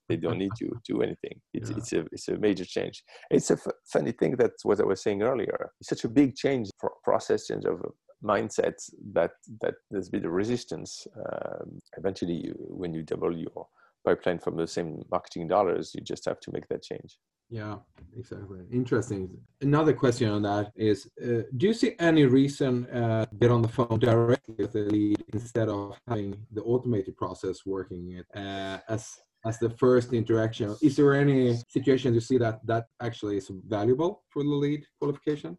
They, 0.10 0.18
don't 0.18 0.38
need 0.38 0.52
to 0.60 0.70
do 0.86 1.02
anything. 1.02 1.40
It's, 1.54 1.70
yeah. 1.70 1.78
it's 1.78 1.94
a 1.94 2.06
it's 2.12 2.28
a 2.28 2.38
major 2.38 2.66
change. 2.66 3.04
It's 3.32 3.50
a 3.50 3.54
f- 3.54 3.74
funny 3.92 4.12
thing 4.12 4.36
that 4.38 4.52
what 4.64 4.80
I 4.80 4.84
was 4.84 5.02
saying 5.02 5.22
earlier. 5.22 5.72
It's 5.80 5.90
such 5.90 6.04
a 6.04 6.10
big 6.10 6.36
change, 6.36 6.70
process 7.04 7.48
change 7.48 7.66
of 7.66 7.82
mindset 8.24 8.76
that 9.14 9.32
that 9.62 9.76
there's 9.92 10.10
been 10.10 10.26
a 10.26 10.30
resistance. 10.30 11.06
Um, 11.16 11.80
eventually, 11.98 12.36
you, 12.46 12.56
when 12.58 12.94
you 12.94 13.04
double 13.04 13.36
your 13.36 13.68
pipeline 14.06 14.40
from 14.40 14.58
the 14.58 14.68
same 14.68 15.02
marketing 15.12 15.48
dollars, 15.48 15.92
you 15.96 16.02
just 16.02 16.26
have 16.26 16.40
to 16.42 16.52
make 16.52 16.68
that 16.70 16.84
change. 16.84 17.18
Yeah, 17.50 17.78
exactly. 18.18 18.62
Interesting. 18.72 19.30
Another 19.62 19.94
question 19.94 20.30
on 20.30 20.42
that 20.44 20.72
is: 20.76 21.08
uh, 21.22 21.44
Do 21.56 21.68
you 21.68 21.74
see 21.74 21.96
any 22.00 22.26
reason 22.26 22.88
uh, 22.88 23.26
get 23.40 23.52
on 23.52 23.62
the 23.62 23.68
phone 23.68 24.00
directly 24.00 24.56
with 24.58 24.74
the 24.74 24.86
lead 24.86 25.24
instead 25.34 25.70
of 25.70 25.98
having 26.08 26.46
the 26.52 26.62
automated 26.64 27.16
process 27.16 27.60
working 27.66 28.12
it 28.14 28.26
uh, 28.36 28.80
as 28.90 29.20
as 29.46 29.60
the 29.60 29.70
first 29.70 30.14
interaction? 30.14 30.76
Is 30.82 30.96
there 30.96 31.14
any 31.14 31.58
situation 31.70 32.14
you 32.14 32.22
see 32.22 32.38
that 32.38 32.66
that 32.66 32.86
actually 33.02 33.38
is 33.38 33.52
valuable 33.68 34.24
for 34.30 34.44
the 34.44 34.50
lead 34.50 34.86
qualification? 35.00 35.58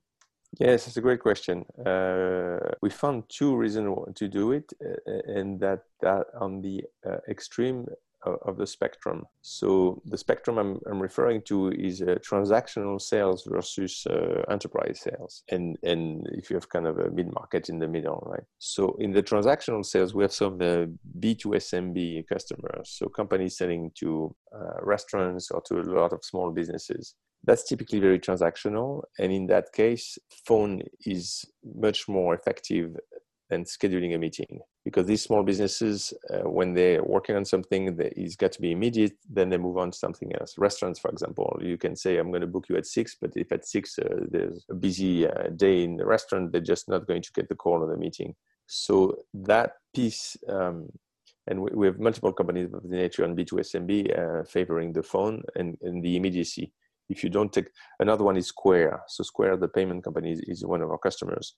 Yes, 0.61 0.87
it's 0.87 0.97
a 0.97 1.01
great 1.01 1.21
question. 1.21 1.65
Uh, 1.85 2.59
we 2.81 2.91
found 2.91 3.25
two 3.29 3.57
reasons 3.57 3.89
to 4.15 4.29
do 4.29 4.53
it, 4.53 4.73
uh, 4.85 5.13
and 5.27 5.59
that, 5.61 5.81
that 6.01 6.27
on 6.41 6.63
the 6.63 6.85
uh, 7.05 7.19
extreme 7.29 7.87
of 8.25 8.57
the 8.57 8.67
spectrum. 8.67 9.25
So 9.43 10.03
the 10.05 10.19
spectrum 10.19 10.59
I'm, 10.59 10.81
I'm 10.91 11.01
referring 11.01 11.43
to 11.43 11.71
is 11.73 12.03
uh, 12.03 12.17
transactional 12.29 13.01
sales 13.01 13.45
versus 13.51 14.07
uh, 14.09 14.43
enterprise 14.51 15.01
sales. 15.01 15.43
And, 15.51 15.79
and 15.83 16.27
if 16.33 16.51
you 16.51 16.57
have 16.57 16.69
kind 16.69 16.87
of 16.87 16.99
a 16.99 17.11
mid-market 17.11 17.69
in 17.69 17.79
the 17.79 17.89
middle, 17.89 18.23
right? 18.27 18.45
So 18.59 18.97
in 18.99 19.13
the 19.13 19.23
transactional 19.23 19.85
sales, 19.85 20.15
we 20.15 20.25
have 20.25 20.33
some 20.33 20.55
uh, 20.61 20.87
B2SMB 21.21 22.29
customers. 22.29 22.91
So 22.91 23.09
companies 23.09 23.57
selling 23.57 23.91
to 23.97 24.35
restaurants 24.83 25.51
or 25.51 25.61
to 25.63 25.81
a 25.81 25.83
lot 25.83 26.13
of 26.13 26.25
small 26.25 26.53
businesses 26.53 27.17
that's 27.47 27.65
typically 27.65 28.01
very 28.01 28.19
transactional. 28.19 29.03
And 29.19 29.33
in 29.33 29.47
that 29.49 29.73
case, 29.73 30.19
phone 30.47 30.83
is 31.05 31.45
much 31.63 32.09
more 32.09 32.35
effective 32.35 32.97
than 33.51 33.65
scheduling 33.65 34.15
a 34.15 34.19
meeting. 34.19 34.61
Because 34.85 35.07
these 35.07 35.23
small 35.23 35.43
businesses, 35.43 36.13
uh, 36.31 36.49
when 36.49 36.75
they're 36.75 37.03
working 37.03 37.37
on 37.37 37.45
something 37.45 37.97
that 37.97 38.19
is 38.19 38.37
got 38.37 38.53
to 38.53 38.61
be 38.61 38.71
immediate, 38.71 39.15
then 39.31 39.49
they 39.49 39.57
move 39.57 39.79
on 39.79 39.91
to 39.91 39.97
something 39.97 40.31
else. 40.39 40.59
Restaurants, 40.59 41.01
for 41.01 41.11
example, 41.11 41.59
you 41.63 41.79
can 41.79 41.97
say, 41.97 42.19
I'm 42.19 42.31
going 42.31 42.43
to 42.43 42.47
book 42.47 42.67
you 42.69 42.77
at 42.77 42.87
six, 42.87 43.17
but 43.19 43.31
if 43.35 43.51
at 43.51 43.67
six 43.67 43.99
uh, 43.99 44.27
there's 44.31 44.65
a 44.71 44.75
busy 44.75 45.27
uh, 45.27 45.49
day 45.57 45.85
in 45.85 45.97
the 45.97 46.05
restaurant, 46.05 46.53
they're 46.53 46.61
just 46.61 46.89
not 46.89 47.07
going 47.07 47.23
to 47.23 47.33
get 47.33 47.49
the 47.49 47.55
call 47.55 47.83
or 47.83 47.91
the 47.91 47.97
meeting. 47.97 48.35
So 48.67 49.17
that 49.33 49.73
piece, 49.95 50.37
um, 50.51 50.91
and 51.47 51.63
we, 51.63 51.71
we, 51.75 51.87
have 51.87 51.99
multiple 51.99 52.33
companies 52.33 52.73
of 52.73 52.83
the 52.83 52.97
nature 52.97 53.25
on 53.25 53.37
B2SMB 53.37 54.19
uh, 54.19 54.45
favoring 54.45 54.93
the 54.93 55.03
phone 55.03 55.43
and, 55.57 55.79
and 55.81 56.03
the 56.03 56.17
immediacy. 56.17 56.73
If 57.09 57.23
you 57.23 57.31
don't 57.31 57.53
take 57.53 57.69
another 58.01 58.25
one 58.25 58.37
is 58.37 58.49
Square. 58.49 59.03
So 59.09 59.25
Square, 59.25 59.59
the 59.59 59.69
payment 59.69 60.05
company, 60.05 60.33
is, 60.33 60.41
is 60.41 60.65
one 60.65 60.83
of 60.83 60.91
our 60.91 60.99
customers. 60.99 61.55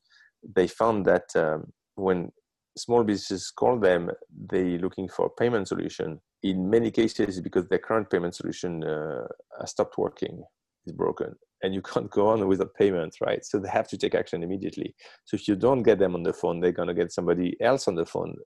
They 0.54 0.66
found 0.66 1.04
that 1.06 1.24
um, 1.36 1.72
when 1.94 2.32
small 2.76 3.04
businesses 3.04 3.50
call 3.50 3.78
them, 3.78 4.10
they're 4.50 4.78
looking 4.78 5.08
for 5.08 5.26
a 5.26 5.30
payment 5.30 5.68
solution. 5.68 6.20
In 6.42 6.70
many 6.70 6.90
cases, 6.90 7.40
because 7.40 7.68
their 7.68 7.78
current 7.78 8.10
payment 8.10 8.34
solution 8.34 8.84
uh, 8.84 9.26
has 9.60 9.70
stopped 9.70 9.98
working, 9.98 10.42
is 10.86 10.92
broken, 10.92 11.34
and 11.62 11.74
you 11.74 11.82
can't 11.92 12.10
go 12.10 12.28
on 12.28 12.46
with 12.46 12.60
a 12.60 12.66
payment, 12.66 13.16
right? 13.20 13.44
So 13.44 13.58
they 13.58 13.68
have 13.68 13.88
to 13.88 13.98
take 13.98 14.14
action 14.14 14.42
immediately. 14.42 14.94
So 15.24 15.36
if 15.36 15.48
you 15.48 15.56
don't 15.56 15.82
get 15.82 15.98
them 15.98 16.14
on 16.14 16.22
the 16.22 16.32
phone, 16.32 16.60
they're 16.60 16.72
gonna 16.72 16.94
get 16.94 17.12
somebody 17.12 17.56
else 17.60 17.88
on 17.88 17.94
the 17.94 18.06
phone 18.06 18.36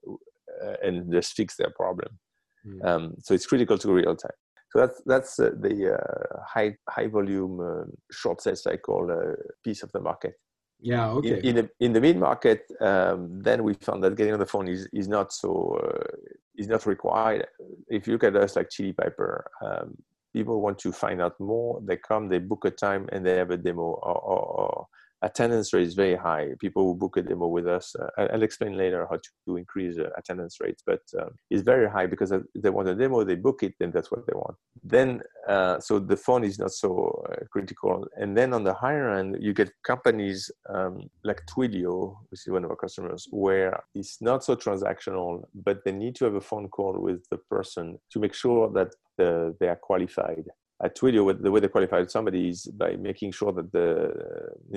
uh, 0.63 0.75
and 0.81 1.11
just 1.11 1.33
fix 1.33 1.55
their 1.57 1.71
problem. 1.71 2.19
Mm. 2.65 2.85
Um, 2.85 3.13
so 3.19 3.33
it's 3.33 3.45
critical 3.45 3.77
to 3.77 3.91
real 3.91 4.15
time. 4.15 4.31
So 4.71 4.79
that's 4.79 5.01
that's 5.05 5.39
uh, 5.39 5.51
the 5.59 5.95
uh, 5.95 6.39
high 6.47 6.77
high 6.89 7.07
volume 7.07 7.59
uh, 7.59 7.83
short 8.11 8.41
sales 8.41 8.63
cycle 8.63 9.09
uh, 9.11 9.35
piece 9.65 9.83
of 9.83 9.91
the 9.91 9.99
market. 9.99 10.33
Yeah, 10.81 11.11
okay. 11.11 11.39
In, 11.39 11.45
in 11.45 11.55
the 11.55 11.69
in 11.79 11.93
the 11.93 12.01
mid 12.01 12.17
market, 12.17 12.65
um, 12.81 13.41
then 13.41 13.63
we 13.63 13.75
found 13.75 14.03
that 14.03 14.15
getting 14.15 14.33
on 14.33 14.39
the 14.39 14.45
phone 14.47 14.67
is 14.67 14.87
is 14.91 15.07
not 15.07 15.31
so 15.31 15.79
uh, 15.83 16.15
is 16.57 16.67
not 16.67 16.85
required. 16.85 17.47
If 17.87 18.07
you 18.07 18.13
look 18.13 18.23
at 18.23 18.35
us 18.35 18.55
like 18.55 18.69
Chili 18.71 18.93
Piper, 18.93 19.45
um, 19.63 19.95
people 20.33 20.59
want 20.59 20.79
to 20.79 20.91
find 20.91 21.21
out 21.21 21.39
more. 21.39 21.79
They 21.85 21.97
come, 21.97 22.29
they 22.29 22.39
book 22.39 22.65
a 22.65 22.71
time, 22.71 23.07
and 23.11 23.23
they 23.23 23.35
have 23.37 23.51
a 23.51 23.57
demo 23.57 23.83
or, 23.83 24.17
or, 24.17 24.39
or 24.61 24.87
attendance 25.21 25.73
rate 25.73 25.87
is 25.87 25.93
very 25.93 26.15
high. 26.15 26.49
People 26.59 26.83
who 26.83 26.95
book 26.95 27.17
a 27.17 27.21
demo 27.21 27.47
with 27.47 27.67
us, 27.67 27.95
uh, 27.95 28.27
I'll 28.33 28.43
explain 28.43 28.77
later 28.77 29.07
how 29.09 29.17
to 29.47 29.57
increase 29.57 29.97
uh, 29.97 30.09
attendance 30.17 30.57
rates, 30.59 30.83
but 30.85 31.01
um, 31.19 31.29
it's 31.49 31.61
very 31.61 31.89
high 31.89 32.07
because 32.07 32.33
they 32.55 32.69
want 32.69 32.89
a 32.89 32.95
demo, 32.95 33.23
they 33.23 33.35
book 33.35 33.63
it, 33.63 33.73
then 33.79 33.91
that's 33.91 34.11
what 34.11 34.25
they 34.25 34.33
want. 34.33 34.55
Then, 34.83 35.21
uh, 35.47 35.79
so 35.79 35.99
the 35.99 36.17
phone 36.17 36.43
is 36.43 36.59
not 36.59 36.71
so 36.71 37.23
uh, 37.31 37.45
critical. 37.51 38.07
And 38.17 38.35
then 38.35 38.53
on 38.53 38.63
the 38.63 38.73
higher 38.73 39.11
end, 39.11 39.37
you 39.39 39.53
get 39.53 39.71
companies 39.83 40.49
um, 40.69 41.09
like 41.23 41.41
Twilio, 41.45 42.15
which 42.29 42.41
is 42.45 42.51
one 42.51 42.63
of 42.63 42.71
our 42.71 42.75
customers, 42.75 43.27
where 43.31 43.83
it's 43.93 44.21
not 44.21 44.43
so 44.43 44.55
transactional, 44.55 45.43
but 45.53 45.83
they 45.85 45.91
need 45.91 46.15
to 46.15 46.25
have 46.25 46.35
a 46.35 46.41
phone 46.41 46.67
call 46.67 46.99
with 46.99 47.23
the 47.29 47.37
person 47.37 47.99
to 48.11 48.19
make 48.19 48.33
sure 48.33 48.71
that 48.71 48.89
the, 49.17 49.55
they 49.59 49.67
are 49.67 49.75
qualified 49.75 50.45
at 50.83 50.97
Twilio, 50.97 51.41
the 51.41 51.51
way 51.51 51.59
they 51.59 51.67
qualify 51.67 52.05
somebody 52.05 52.49
is 52.49 52.65
by 52.65 52.95
making 52.95 53.31
sure 53.31 53.51
that 53.51 53.71
the 53.71 54.11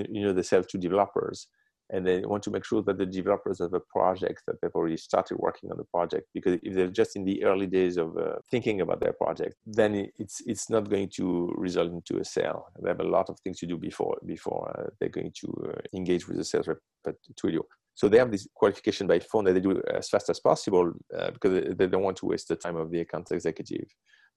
you 0.09 0.23
know 0.23 0.33
they 0.33 0.43
sell 0.43 0.63
to 0.63 0.77
developers, 0.77 1.47
and 1.89 2.05
they 2.05 2.21
want 2.21 2.43
to 2.43 2.51
make 2.51 2.65
sure 2.65 2.81
that 2.83 2.97
the 2.97 3.05
developers 3.05 3.59
have 3.59 3.73
a 3.73 3.79
project 3.79 4.43
that 4.47 4.55
they've 4.61 4.75
already 4.75 4.97
started 4.97 5.37
working 5.37 5.71
on 5.71 5.77
the 5.77 5.83
project. 5.85 6.27
Because 6.33 6.59
if 6.63 6.73
they're 6.73 6.87
just 6.87 7.15
in 7.15 7.25
the 7.25 7.43
early 7.43 7.67
days 7.67 7.97
of 7.97 8.17
uh, 8.17 8.35
thinking 8.49 8.81
about 8.81 8.99
their 9.01 9.13
project, 9.13 9.55
then 9.65 10.09
it's 10.17 10.41
it's 10.45 10.69
not 10.69 10.89
going 10.89 11.09
to 11.15 11.53
result 11.57 11.91
into 11.91 12.17
a 12.17 12.25
sale. 12.25 12.67
They 12.81 12.89
have 12.89 13.01
a 13.01 13.03
lot 13.17 13.29
of 13.29 13.39
things 13.39 13.59
to 13.59 13.65
do 13.65 13.77
before 13.77 14.17
before 14.25 14.75
uh, 14.77 14.89
they're 14.99 15.09
going 15.09 15.33
to 15.41 15.47
uh, 15.69 15.81
engage 15.93 16.27
with 16.27 16.37
the 16.37 16.45
sales 16.45 16.67
rep 16.67 16.79
at 17.07 17.15
Twilio. 17.39 17.63
So 17.95 18.09
they 18.09 18.17
have 18.17 18.29
this 18.29 18.47
qualification 18.53 19.07
by 19.07 19.19
phone 19.19 19.45
that 19.45 19.53
they 19.53 19.61
do 19.61 19.81
as 19.93 20.09
fast 20.09 20.29
as 20.29 20.39
possible 20.41 20.91
uh, 21.17 21.31
because 21.31 21.75
they 21.77 21.87
don't 21.87 22.03
want 22.03 22.17
to 22.17 22.25
waste 22.25 22.49
the 22.49 22.57
time 22.57 22.75
of 22.75 22.91
the 22.91 22.99
account 22.99 23.31
executive. 23.31 23.87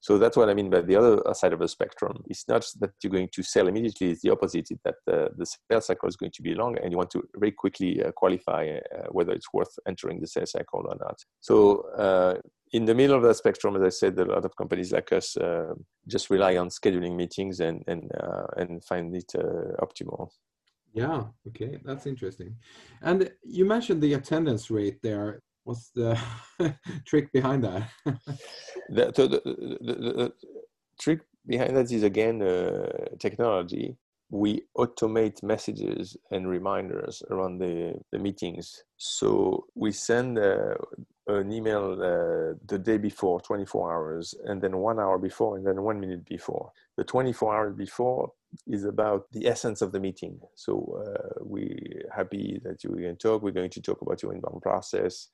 So 0.00 0.16
that's 0.18 0.36
what 0.36 0.48
I 0.48 0.54
mean 0.54 0.70
by 0.70 0.82
the 0.82 0.96
other 0.96 1.22
side 1.34 1.52
of 1.52 1.58
the 1.58 1.68
spectrum. 1.68 2.22
It's 2.26 2.46
not 2.48 2.64
that 2.80 2.90
you're 3.02 3.10
going 3.10 3.30
to 3.32 3.42
sell 3.42 3.66
immediately, 3.66 4.10
it's 4.10 4.22
the 4.22 4.30
opposite, 4.30 4.68
it's 4.70 4.82
that 4.84 4.94
uh, 5.12 5.28
the 5.36 5.46
sales 5.70 5.86
cycle 5.86 6.08
is 6.08 6.16
going 6.16 6.32
to 6.32 6.42
be 6.42 6.54
long 6.54 6.78
and 6.78 6.92
you 6.92 6.98
want 6.98 7.10
to 7.10 7.22
very 7.36 7.52
quickly 7.52 8.02
uh, 8.02 8.12
qualify 8.12 8.78
uh, 8.94 9.06
whether 9.10 9.32
it's 9.32 9.52
worth 9.52 9.74
entering 9.86 10.20
the 10.20 10.26
sales 10.26 10.52
cycle 10.52 10.84
or 10.88 10.96
not. 11.00 11.18
So 11.40 11.82
uh, 11.96 12.34
in 12.72 12.84
the 12.84 12.94
middle 12.94 13.16
of 13.16 13.22
that 13.22 13.36
spectrum, 13.36 13.76
as 13.76 13.82
I 13.82 13.88
said, 13.88 14.18
a 14.18 14.24
lot 14.24 14.44
of 14.44 14.54
companies 14.56 14.92
like 14.92 15.12
us 15.12 15.36
uh, 15.36 15.74
just 16.06 16.30
rely 16.30 16.56
on 16.56 16.68
scheduling 16.68 17.16
meetings 17.16 17.60
and, 17.60 17.82
and, 17.86 18.10
uh, 18.20 18.46
and 18.56 18.84
find 18.84 19.14
it 19.16 19.32
optimal. 19.80 20.30
Yeah, 20.94 21.24
okay, 21.48 21.78
that's 21.84 22.06
interesting. 22.06 22.56
And 23.02 23.30
you 23.42 23.64
mentioned 23.64 24.02
the 24.02 24.14
attendance 24.14 24.70
rate 24.70 24.98
there 25.02 25.42
what's 25.68 25.90
the 25.90 26.18
trick 27.06 27.30
behind 27.30 27.62
that? 27.62 27.90
the, 28.88 29.12
the, 29.14 29.28
the, 29.82 29.94
the, 29.94 30.32
trick 30.98 31.20
behind 31.46 31.76
that 31.76 31.92
is 31.92 32.02
again 32.02 32.40
uh, 32.40 32.88
technology. 33.18 33.96
We 34.30 34.62
automate 34.76 35.42
messages 35.42 36.16
and 36.30 36.48
reminders 36.48 37.22
around 37.30 37.58
the, 37.58 38.00
the 38.12 38.18
meetings. 38.18 38.82
So 38.96 39.66
we 39.74 39.92
send 39.92 40.38
uh, 40.38 40.74
an 41.26 41.52
email 41.52 41.92
uh, 41.92 42.56
the 42.66 42.78
day 42.82 42.96
before, 42.96 43.40
24 43.40 43.92
hours, 43.92 44.34
and 44.44 44.60
then 44.60 44.78
one 44.78 44.98
hour 44.98 45.18
before, 45.18 45.56
and 45.56 45.66
then 45.66 45.82
one 45.82 46.00
minute 46.00 46.24
before. 46.24 46.72
The 46.96 47.04
24 47.04 47.56
hours 47.56 47.74
before 47.74 48.32
is 48.66 48.84
about 48.84 49.30
the 49.32 49.46
essence 49.46 49.82
of 49.82 49.92
the 49.92 50.00
meeting. 50.00 50.40
So 50.54 51.02
uh, 51.06 51.40
we're 51.40 52.08
happy 52.14 52.60
that 52.64 52.82
you're 52.82 52.92
going 52.92 53.16
to 53.16 53.28
talk. 53.28 53.42
We're 53.42 53.50
going 53.50 53.70
to 53.70 53.82
talk 53.82 54.00
about 54.02 54.22
your 54.22 54.34
inbound 54.34 54.62
process 54.62 55.28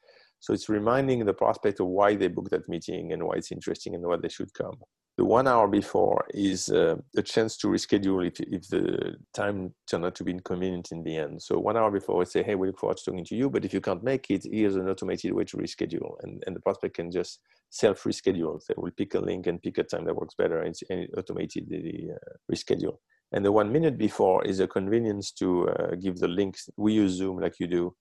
so 0.44 0.52
it's 0.52 0.68
reminding 0.68 1.24
the 1.24 1.32
prospect 1.32 1.80
of 1.80 1.86
why 1.86 2.14
they 2.14 2.28
booked 2.28 2.50
that 2.50 2.68
meeting 2.68 3.14
and 3.14 3.22
why 3.22 3.32
it's 3.36 3.50
interesting 3.50 3.94
and 3.94 4.04
why 4.04 4.18
they 4.18 4.28
should 4.28 4.52
come. 4.52 4.76
The 5.16 5.24
one 5.24 5.48
hour 5.48 5.66
before 5.66 6.26
is 6.34 6.68
uh, 6.68 6.96
a 7.16 7.22
chance 7.22 7.56
to 7.58 7.68
reschedule 7.68 8.26
if, 8.26 8.38
if 8.40 8.68
the 8.68 9.16
time 9.32 9.72
turned 9.88 10.04
out 10.04 10.14
to 10.16 10.24
be 10.24 10.32
inconvenient 10.32 10.92
in 10.92 11.02
the 11.02 11.16
end. 11.16 11.40
So 11.40 11.58
one 11.58 11.78
hour 11.78 11.90
before, 11.90 12.20
I 12.20 12.24
say, 12.24 12.42
hey, 12.42 12.56
we 12.56 12.66
look 12.66 12.78
forward 12.78 12.98
to 12.98 13.04
talking 13.06 13.24
to 13.24 13.34
you, 13.34 13.48
but 13.48 13.64
if 13.64 13.72
you 13.72 13.80
can't 13.80 14.04
make 14.04 14.30
it, 14.30 14.44
here's 14.44 14.76
an 14.76 14.86
automated 14.86 15.32
way 15.32 15.44
to 15.44 15.56
reschedule. 15.56 16.16
And, 16.24 16.44
and 16.46 16.54
the 16.54 16.60
prospect 16.60 16.96
can 16.96 17.10
just 17.10 17.40
self-reschedule. 17.70 18.66
They 18.66 18.74
will 18.76 18.90
pick 18.90 19.14
a 19.14 19.20
link 19.20 19.46
and 19.46 19.62
pick 19.62 19.78
a 19.78 19.84
time 19.84 20.04
that 20.04 20.16
works 20.16 20.34
better 20.34 20.60
and, 20.60 20.74
and 20.90 21.08
automated 21.16 21.70
the 21.70 22.10
uh, 22.16 22.52
reschedule. 22.52 22.98
And 23.32 23.42
the 23.42 23.52
one 23.52 23.72
minute 23.72 23.96
before 23.96 24.44
is 24.44 24.60
a 24.60 24.68
convenience 24.68 25.32
to 25.38 25.70
uh, 25.70 25.94
give 25.94 26.18
the 26.18 26.28
links. 26.28 26.68
We 26.76 26.92
use 26.92 27.12
Zoom 27.12 27.38
like 27.38 27.58
you 27.58 27.66
do 27.66 27.94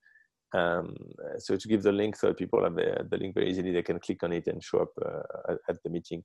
um, 0.54 0.96
so 1.40 1.56
to 1.56 1.68
give 1.68 1.82
the 1.82 1.92
link 1.92 2.16
so 2.16 2.34
people 2.34 2.64
have 2.64 2.76
the, 2.76 3.06
the, 3.10 3.18
link 3.18 3.34
very 3.34 3.50
easily, 3.50 3.72
they 3.72 3.82
can 3.82 4.00
click 4.00 4.24
on 4.24 4.34
it 4.34 4.48
and 4.48 4.64
show 4.64 4.80
up 4.80 4.90
uh, 5.04 5.56
at, 5.68 5.82
the 5.84 5.90
meeting. 5.90 6.24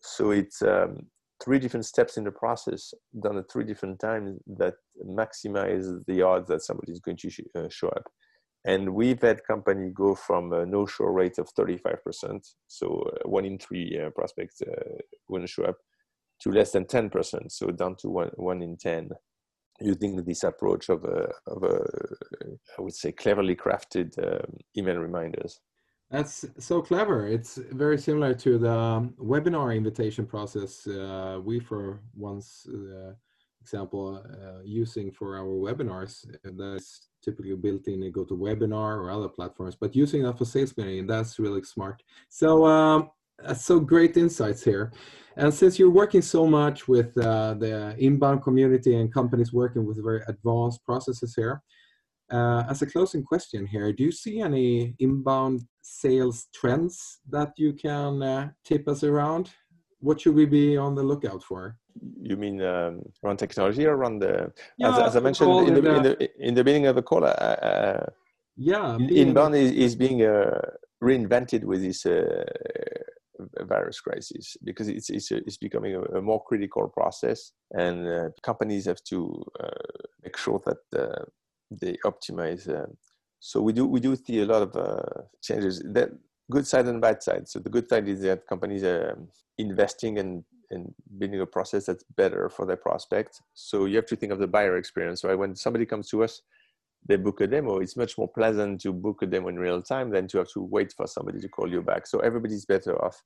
So 0.00 0.30
it's 0.30 0.62
um, 0.62 1.06
three 1.42 1.58
different 1.58 1.84
steps 1.84 2.16
in 2.16 2.24
the 2.24 2.32
process 2.32 2.94
done 3.22 3.36
at 3.36 3.50
three 3.50 3.64
different 3.64 4.00
times 4.00 4.40
that 4.58 4.74
maximize 5.06 5.86
the 6.06 6.22
odds 6.22 6.48
that 6.48 6.62
somebody 6.62 6.92
is 6.92 7.00
going 7.00 7.18
to 7.18 7.30
sh 7.30 7.40
uh, 7.54 7.68
show 7.68 7.88
up. 7.88 8.04
And 8.64 8.94
we've 8.94 9.20
had 9.20 9.44
company 9.44 9.90
go 9.92 10.14
from 10.14 10.52
a 10.52 10.64
no-show 10.64 11.06
rate 11.06 11.38
of 11.38 11.52
35%, 11.54 12.40
so 12.68 13.02
uh, 13.12 13.28
one 13.28 13.44
in 13.44 13.58
three 13.58 14.00
uh, 14.00 14.10
prospects 14.10 14.62
uh, 14.62 14.98
wouldn't 15.28 15.50
show 15.50 15.64
up, 15.64 15.76
to 16.42 16.50
less 16.50 16.70
than 16.70 16.84
10%, 16.84 17.50
so 17.50 17.66
down 17.72 17.96
to 17.96 18.08
one, 18.08 18.30
one 18.36 18.62
in 18.62 18.76
10 18.76 19.10
using 19.84 20.22
this 20.24 20.44
approach 20.44 20.88
of 20.88 21.04
a, 21.04 21.28
of 21.46 21.62
a 21.62 21.84
I 22.78 22.82
would 22.82 22.94
say 22.94 23.12
cleverly 23.12 23.56
crafted 23.56 24.08
um, 24.18 24.56
email 24.76 24.96
reminders. 24.96 25.60
That's 26.10 26.44
so 26.58 26.82
clever. 26.82 27.26
It's 27.26 27.56
very 27.70 27.96
similar 27.96 28.34
to 28.34 28.58
the 28.58 29.10
webinar 29.18 29.74
invitation 29.74 30.26
process 30.26 30.86
uh, 30.86 31.40
we 31.42 31.58
for 31.58 32.00
once 32.14 32.66
uh, 32.68 33.12
example 33.62 34.22
uh, 34.22 34.62
using 34.62 35.10
for 35.10 35.36
our 35.38 35.46
webinars. 35.66 36.26
That's 36.44 37.08
typically 37.24 37.54
built 37.54 37.86
in 37.88 38.02
a 38.02 38.10
GoToWebinar 38.10 38.98
or 39.00 39.10
other 39.10 39.28
platforms, 39.28 39.76
but 39.80 39.96
using 39.96 40.24
that 40.24 40.36
for 40.36 40.44
sales 40.44 40.76
meeting, 40.76 41.06
that's 41.06 41.38
really 41.38 41.62
smart. 41.62 42.02
So 42.28 42.66
um, 42.66 43.10
so 43.54 43.80
great 43.80 44.16
insights 44.16 44.62
here. 44.62 44.92
And 45.36 45.52
since 45.52 45.78
you're 45.78 45.90
working 45.90 46.22
so 46.22 46.46
much 46.46 46.88
with 46.88 47.16
uh, 47.16 47.54
the 47.54 47.94
inbound 47.98 48.42
community 48.42 48.96
and 48.96 49.12
companies 49.12 49.52
working 49.52 49.86
with 49.86 50.02
very 50.02 50.22
advanced 50.28 50.84
processes 50.84 51.34
here, 51.34 51.62
uh, 52.30 52.64
as 52.68 52.82
a 52.82 52.86
closing 52.86 53.22
question 53.22 53.66
here, 53.66 53.92
do 53.92 54.04
you 54.04 54.12
see 54.12 54.40
any 54.40 54.94
inbound 54.98 55.62
sales 55.82 56.48
trends 56.54 57.20
that 57.30 57.52
you 57.56 57.72
can 57.72 58.22
uh, 58.22 58.48
tip 58.64 58.88
us 58.88 59.04
around? 59.04 59.50
What 60.00 60.20
should 60.20 60.34
we 60.34 60.46
be 60.46 60.76
on 60.76 60.94
the 60.94 61.02
lookout 61.02 61.42
for? 61.42 61.76
You 62.20 62.36
mean 62.36 62.62
um, 62.62 63.02
around 63.22 63.36
technology 63.36 63.86
or 63.86 63.96
around 63.96 64.20
the? 64.20 64.52
Yeah, 64.78 64.92
as, 64.92 64.98
as, 64.98 65.16
I 65.16 65.20
mentioned 65.20 65.68
in 65.68 65.74
the, 65.74 65.94
in 65.94 66.02
the, 66.02 66.30
in 66.38 66.54
the 66.54 66.64
beginning 66.64 66.86
of 66.86 66.96
the 66.96 67.02
call, 67.02 67.24
uh, 67.24 67.28
uh 67.28 68.06
yeah, 68.56 68.96
inbound 68.98 69.54
is, 69.54 69.72
is 69.72 69.96
being 69.96 70.22
uh, 70.22 70.60
reinvented 71.02 71.64
with 71.64 71.82
this 71.82 72.06
virus 73.74 73.98
crisis 74.06 74.56
because 74.68 74.88
it's 74.88 75.08
it's, 75.16 75.30
a, 75.30 75.38
it's 75.48 75.60
becoming 75.66 75.94
a, 75.94 76.02
a, 76.18 76.22
more 76.30 76.42
critical 76.48 76.88
process, 76.98 77.52
and 77.84 77.96
uh, 78.16 78.28
companies 78.50 78.84
have 78.90 79.02
to 79.12 79.18
uh, 79.64 79.86
make 80.24 80.36
sure 80.44 80.60
that 80.68 80.82
uh, 81.02 81.24
they 81.80 81.94
optimize 82.10 82.64
uh, 82.68 82.90
So 83.48 83.56
we 83.66 83.72
do 83.78 83.84
we 83.94 84.00
do 84.06 84.12
see 84.24 84.38
a 84.40 84.46
lot 84.54 84.62
of 84.66 84.72
uh, 84.88 85.16
changes. 85.46 85.74
That 85.96 86.10
good 86.54 86.66
side 86.72 86.86
and 86.90 87.00
bad 87.00 87.18
side. 87.22 87.44
So 87.48 87.56
the 87.66 87.74
good 87.76 87.86
side 87.88 88.06
is 88.14 88.20
that 88.26 88.46
companies 88.52 88.84
are 88.84 89.18
investing 89.58 90.18
and 90.22 90.44
in 90.72 90.94
building 91.18 91.40
a 91.40 91.46
process 91.46 91.86
that's 91.86 92.04
better 92.16 92.48
for 92.48 92.64
their 92.66 92.80
prospects. 92.88 93.40
So 93.54 93.84
you 93.88 93.96
have 93.96 94.10
to 94.12 94.16
think 94.16 94.32
of 94.32 94.38
the 94.38 94.52
buyer 94.56 94.76
experience, 94.76 95.22
right? 95.24 95.38
When 95.42 95.54
somebody 95.54 95.86
comes 95.86 96.08
to 96.10 96.24
us, 96.24 96.42
they 97.06 97.16
book 97.16 97.40
a 97.40 97.46
demo. 97.46 97.78
It's 97.78 97.96
much 97.96 98.16
more 98.16 98.28
pleasant 98.28 98.80
to 98.82 98.92
book 98.92 99.22
a 99.22 99.26
demo 99.26 99.48
in 99.48 99.58
real 99.58 99.82
time 99.82 100.10
than 100.10 100.28
to 100.28 100.38
have 100.38 100.50
to 100.56 100.60
wait 100.60 100.92
for 100.92 101.06
somebody 101.06 101.40
to 101.40 101.48
call 101.48 101.68
you 101.68 101.82
back. 101.82 102.06
So 102.06 102.20
everybody's 102.20 102.64
better 102.64 102.94
off. 103.04 103.22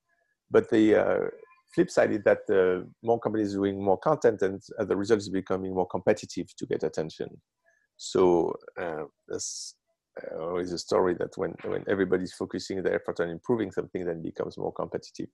But 0.51 0.71
the 0.71 0.95
uh, 0.95 1.29
flip 1.75 1.91
side 1.91 2.13
is 2.13 2.23
that 2.25 2.41
uh, 2.51 2.87
more 3.03 3.21
companies 3.21 3.53
doing 3.53 3.83
more 3.83 3.99
content, 3.99 4.43
and 4.43 4.63
the 4.79 4.97
result 4.97 5.21
is 5.21 5.29
becoming 5.29 5.75
more 5.75 5.87
competitive 5.87 6.55
to 6.57 6.67
get 6.67 6.83
attention. 6.83 7.41
So 7.97 8.55
uh, 8.81 9.05
that's 9.29 9.75
uh, 10.23 10.39
always 10.39 10.73
a 10.73 10.79
story 10.79 11.15
that 11.15 11.37
when 11.37 11.55
when 11.65 11.85
everybody's 11.89 12.33
focusing 12.33 12.83
their 12.83 12.97
effort 12.97 13.21
on 13.21 13.31
improving 13.31 13.71
something, 13.71 14.05
then 14.05 14.23
becomes 14.23 14.59
more 14.59 14.73
competitive. 14.73 15.29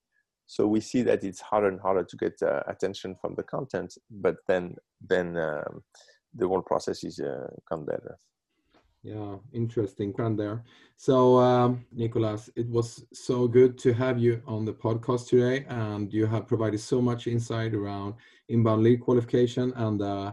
So 0.46 0.66
we 0.66 0.80
see 0.80 1.02
that 1.02 1.24
it's 1.24 1.40
harder 1.40 1.68
and 1.68 1.80
harder 1.80 2.04
to 2.04 2.16
get 2.16 2.34
uh, 2.42 2.62
attention 2.66 3.16
from 3.20 3.34
the 3.36 3.42
content, 3.42 3.94
but 4.10 4.36
then 4.48 4.76
then 5.00 5.36
um, 5.36 5.82
the 6.34 6.48
whole 6.48 6.62
process 6.62 7.04
is 7.04 7.20
uh, 7.20 7.48
come 7.68 7.84
better. 7.84 8.18
Yeah, 9.04 9.36
interesting 9.52 10.14
trend 10.14 10.38
there. 10.38 10.62
So, 10.96 11.38
um, 11.38 11.84
Nicolas, 11.90 12.48
it 12.54 12.68
was 12.68 13.04
so 13.12 13.48
good 13.48 13.76
to 13.78 13.92
have 13.94 14.18
you 14.18 14.40
on 14.46 14.64
the 14.64 14.72
podcast 14.72 15.28
today, 15.28 15.64
and 15.68 16.12
you 16.12 16.26
have 16.26 16.46
provided 16.46 16.78
so 16.78 17.02
much 17.02 17.26
insight 17.26 17.74
around 17.74 18.14
inbound 18.48 18.84
lead 18.84 19.00
qualification 19.00 19.72
and 19.74 20.00
uh, 20.00 20.32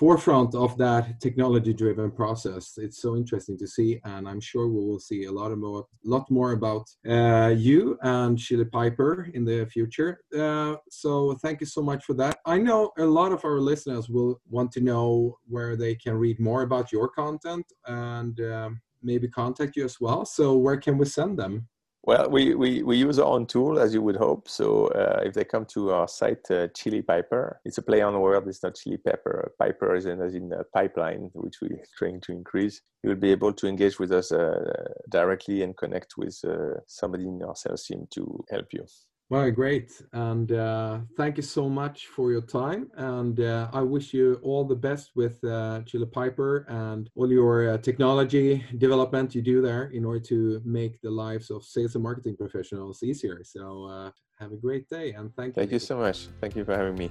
forefront 0.00 0.54
of 0.54 0.78
that 0.78 1.20
technology 1.20 1.74
driven 1.74 2.10
process. 2.10 2.78
It's 2.78 3.02
so 3.02 3.16
interesting 3.16 3.58
to 3.58 3.66
see 3.66 4.00
and 4.04 4.26
i'm 4.30 4.40
sure 4.40 4.66
we 4.66 4.82
will 4.88 5.04
see 5.08 5.20
a 5.24 5.32
lot 5.32 5.50
more 5.56 5.84
lot 6.04 6.26
more 6.30 6.52
about 6.52 6.84
uh, 7.16 7.52
you 7.68 7.98
and 8.02 8.38
chili 8.38 8.64
piper 8.64 9.28
in 9.34 9.44
the 9.44 9.66
future. 9.66 10.10
Uh, 10.44 10.76
so 10.90 11.10
thank 11.42 11.60
you 11.60 11.66
so 11.66 11.82
much 11.82 12.02
for 12.04 12.14
that. 12.14 12.38
I 12.46 12.56
know 12.66 12.80
a 12.98 13.04
lot 13.20 13.32
of 13.32 13.44
our 13.44 13.60
listeners 13.70 14.08
will 14.08 14.40
want 14.48 14.72
to 14.72 14.80
know 14.80 15.36
where 15.54 15.76
they 15.76 15.94
can 15.94 16.14
read 16.14 16.38
more 16.40 16.62
about 16.62 16.92
your 16.92 17.08
content 17.08 17.66
and 17.86 18.34
um, 18.40 18.80
maybe 19.02 19.28
contact 19.28 19.76
you 19.76 19.84
as 19.84 19.96
well. 20.00 20.24
So 20.24 20.56
where 20.56 20.78
can 20.78 20.96
we 20.98 21.06
send 21.06 21.38
them 21.38 21.68
well, 22.02 22.30
we, 22.30 22.54
we, 22.54 22.82
we 22.82 22.96
use 22.96 23.18
our 23.18 23.26
own 23.26 23.46
tool, 23.46 23.78
as 23.78 23.92
you 23.92 24.00
would 24.00 24.16
hope. 24.16 24.48
So 24.48 24.86
uh, 24.88 25.20
if 25.22 25.34
they 25.34 25.44
come 25.44 25.66
to 25.66 25.90
our 25.90 26.08
site, 26.08 26.50
uh, 26.50 26.68
Chili 26.68 27.02
Piper, 27.02 27.60
it's 27.64 27.76
a 27.76 27.82
play 27.82 28.00
on 28.00 28.14
the 28.14 28.18
word. 28.18 28.48
It's 28.48 28.62
not 28.62 28.74
chili 28.74 28.96
pepper. 28.96 29.52
Piper 29.58 29.94
is 29.94 30.06
in, 30.06 30.22
as 30.22 30.34
in 30.34 30.50
a 30.52 30.64
pipeline, 30.64 31.30
which 31.34 31.56
we're 31.60 31.84
trying 31.98 32.20
to 32.22 32.32
increase. 32.32 32.80
You 33.02 33.10
will 33.10 33.16
be 33.16 33.30
able 33.30 33.52
to 33.52 33.66
engage 33.66 33.98
with 33.98 34.12
us 34.12 34.32
uh, 34.32 34.88
directly 35.10 35.62
and 35.62 35.76
connect 35.76 36.14
with 36.16 36.38
uh, 36.42 36.80
somebody 36.86 37.28
in 37.28 37.42
our 37.42 37.54
sales 37.54 37.84
team 37.84 38.06
to 38.12 38.44
help 38.50 38.72
you. 38.72 38.86
Well, 39.30 39.48
great. 39.52 39.92
And 40.12 40.50
uh, 40.50 40.98
thank 41.16 41.36
you 41.36 41.44
so 41.44 41.68
much 41.68 42.08
for 42.08 42.32
your 42.32 42.40
time. 42.40 42.90
And 42.96 43.38
uh, 43.38 43.70
I 43.72 43.80
wish 43.80 44.12
you 44.12 44.40
all 44.42 44.64
the 44.64 44.74
best 44.74 45.12
with 45.14 45.42
uh, 45.44 45.82
Chili 45.86 46.06
Piper 46.06 46.66
and 46.68 47.08
all 47.14 47.30
your 47.30 47.74
uh, 47.74 47.78
technology 47.78 48.64
development 48.78 49.32
you 49.36 49.40
do 49.40 49.62
there 49.62 49.84
in 49.90 50.04
order 50.04 50.18
to 50.18 50.60
make 50.64 51.00
the 51.00 51.12
lives 51.12 51.48
of 51.52 51.62
sales 51.62 51.94
and 51.94 52.02
marketing 52.02 52.36
professionals 52.36 53.04
easier. 53.04 53.42
So 53.44 53.84
uh, 53.84 54.10
have 54.40 54.50
a 54.50 54.56
great 54.56 54.88
day 54.88 55.12
and 55.12 55.32
thank 55.36 55.50
you. 55.50 55.60
Thank 55.62 55.70
you 55.70 55.78
so 55.78 55.96
much. 55.96 56.26
Thank 56.40 56.56
you 56.56 56.64
for 56.64 56.76
having 56.76 56.96
me. 56.96 57.08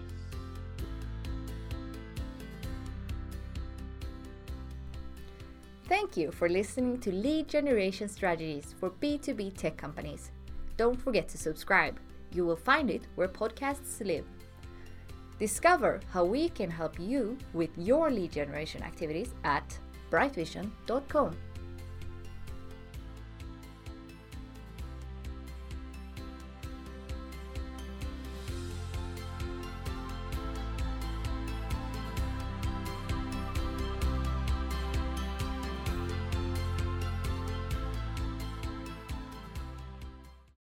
Thank 5.88 6.17
you 6.17 6.32
for 6.34 6.49
listening 6.49 6.99
to 6.99 7.13
Lead 7.13 7.47
Generation 7.47 8.10
Strategies 8.10 8.75
for 8.77 8.89
B2B 8.89 9.55
tech 9.55 9.77
companies. 9.77 10.32
Don't 10.75 11.01
forget 11.01 11.29
to 11.29 11.38
subscribe 11.38 11.97
you 12.32 12.46
will 12.46 12.56
find 12.56 12.89
it 12.89 13.04
where 13.15 13.28
podcasts 13.28 14.06
live. 14.06 14.26
Discover 15.39 16.02
how 16.12 16.26
we 16.26 16.50
can 16.50 16.70
help 16.70 17.00
you 17.00 17.38
with 17.54 17.70
your 17.78 18.12
lead 18.12 18.32
generation 18.32 18.84
activities 18.84 19.34
at 19.44 19.78
brightvision.com. 20.12 21.36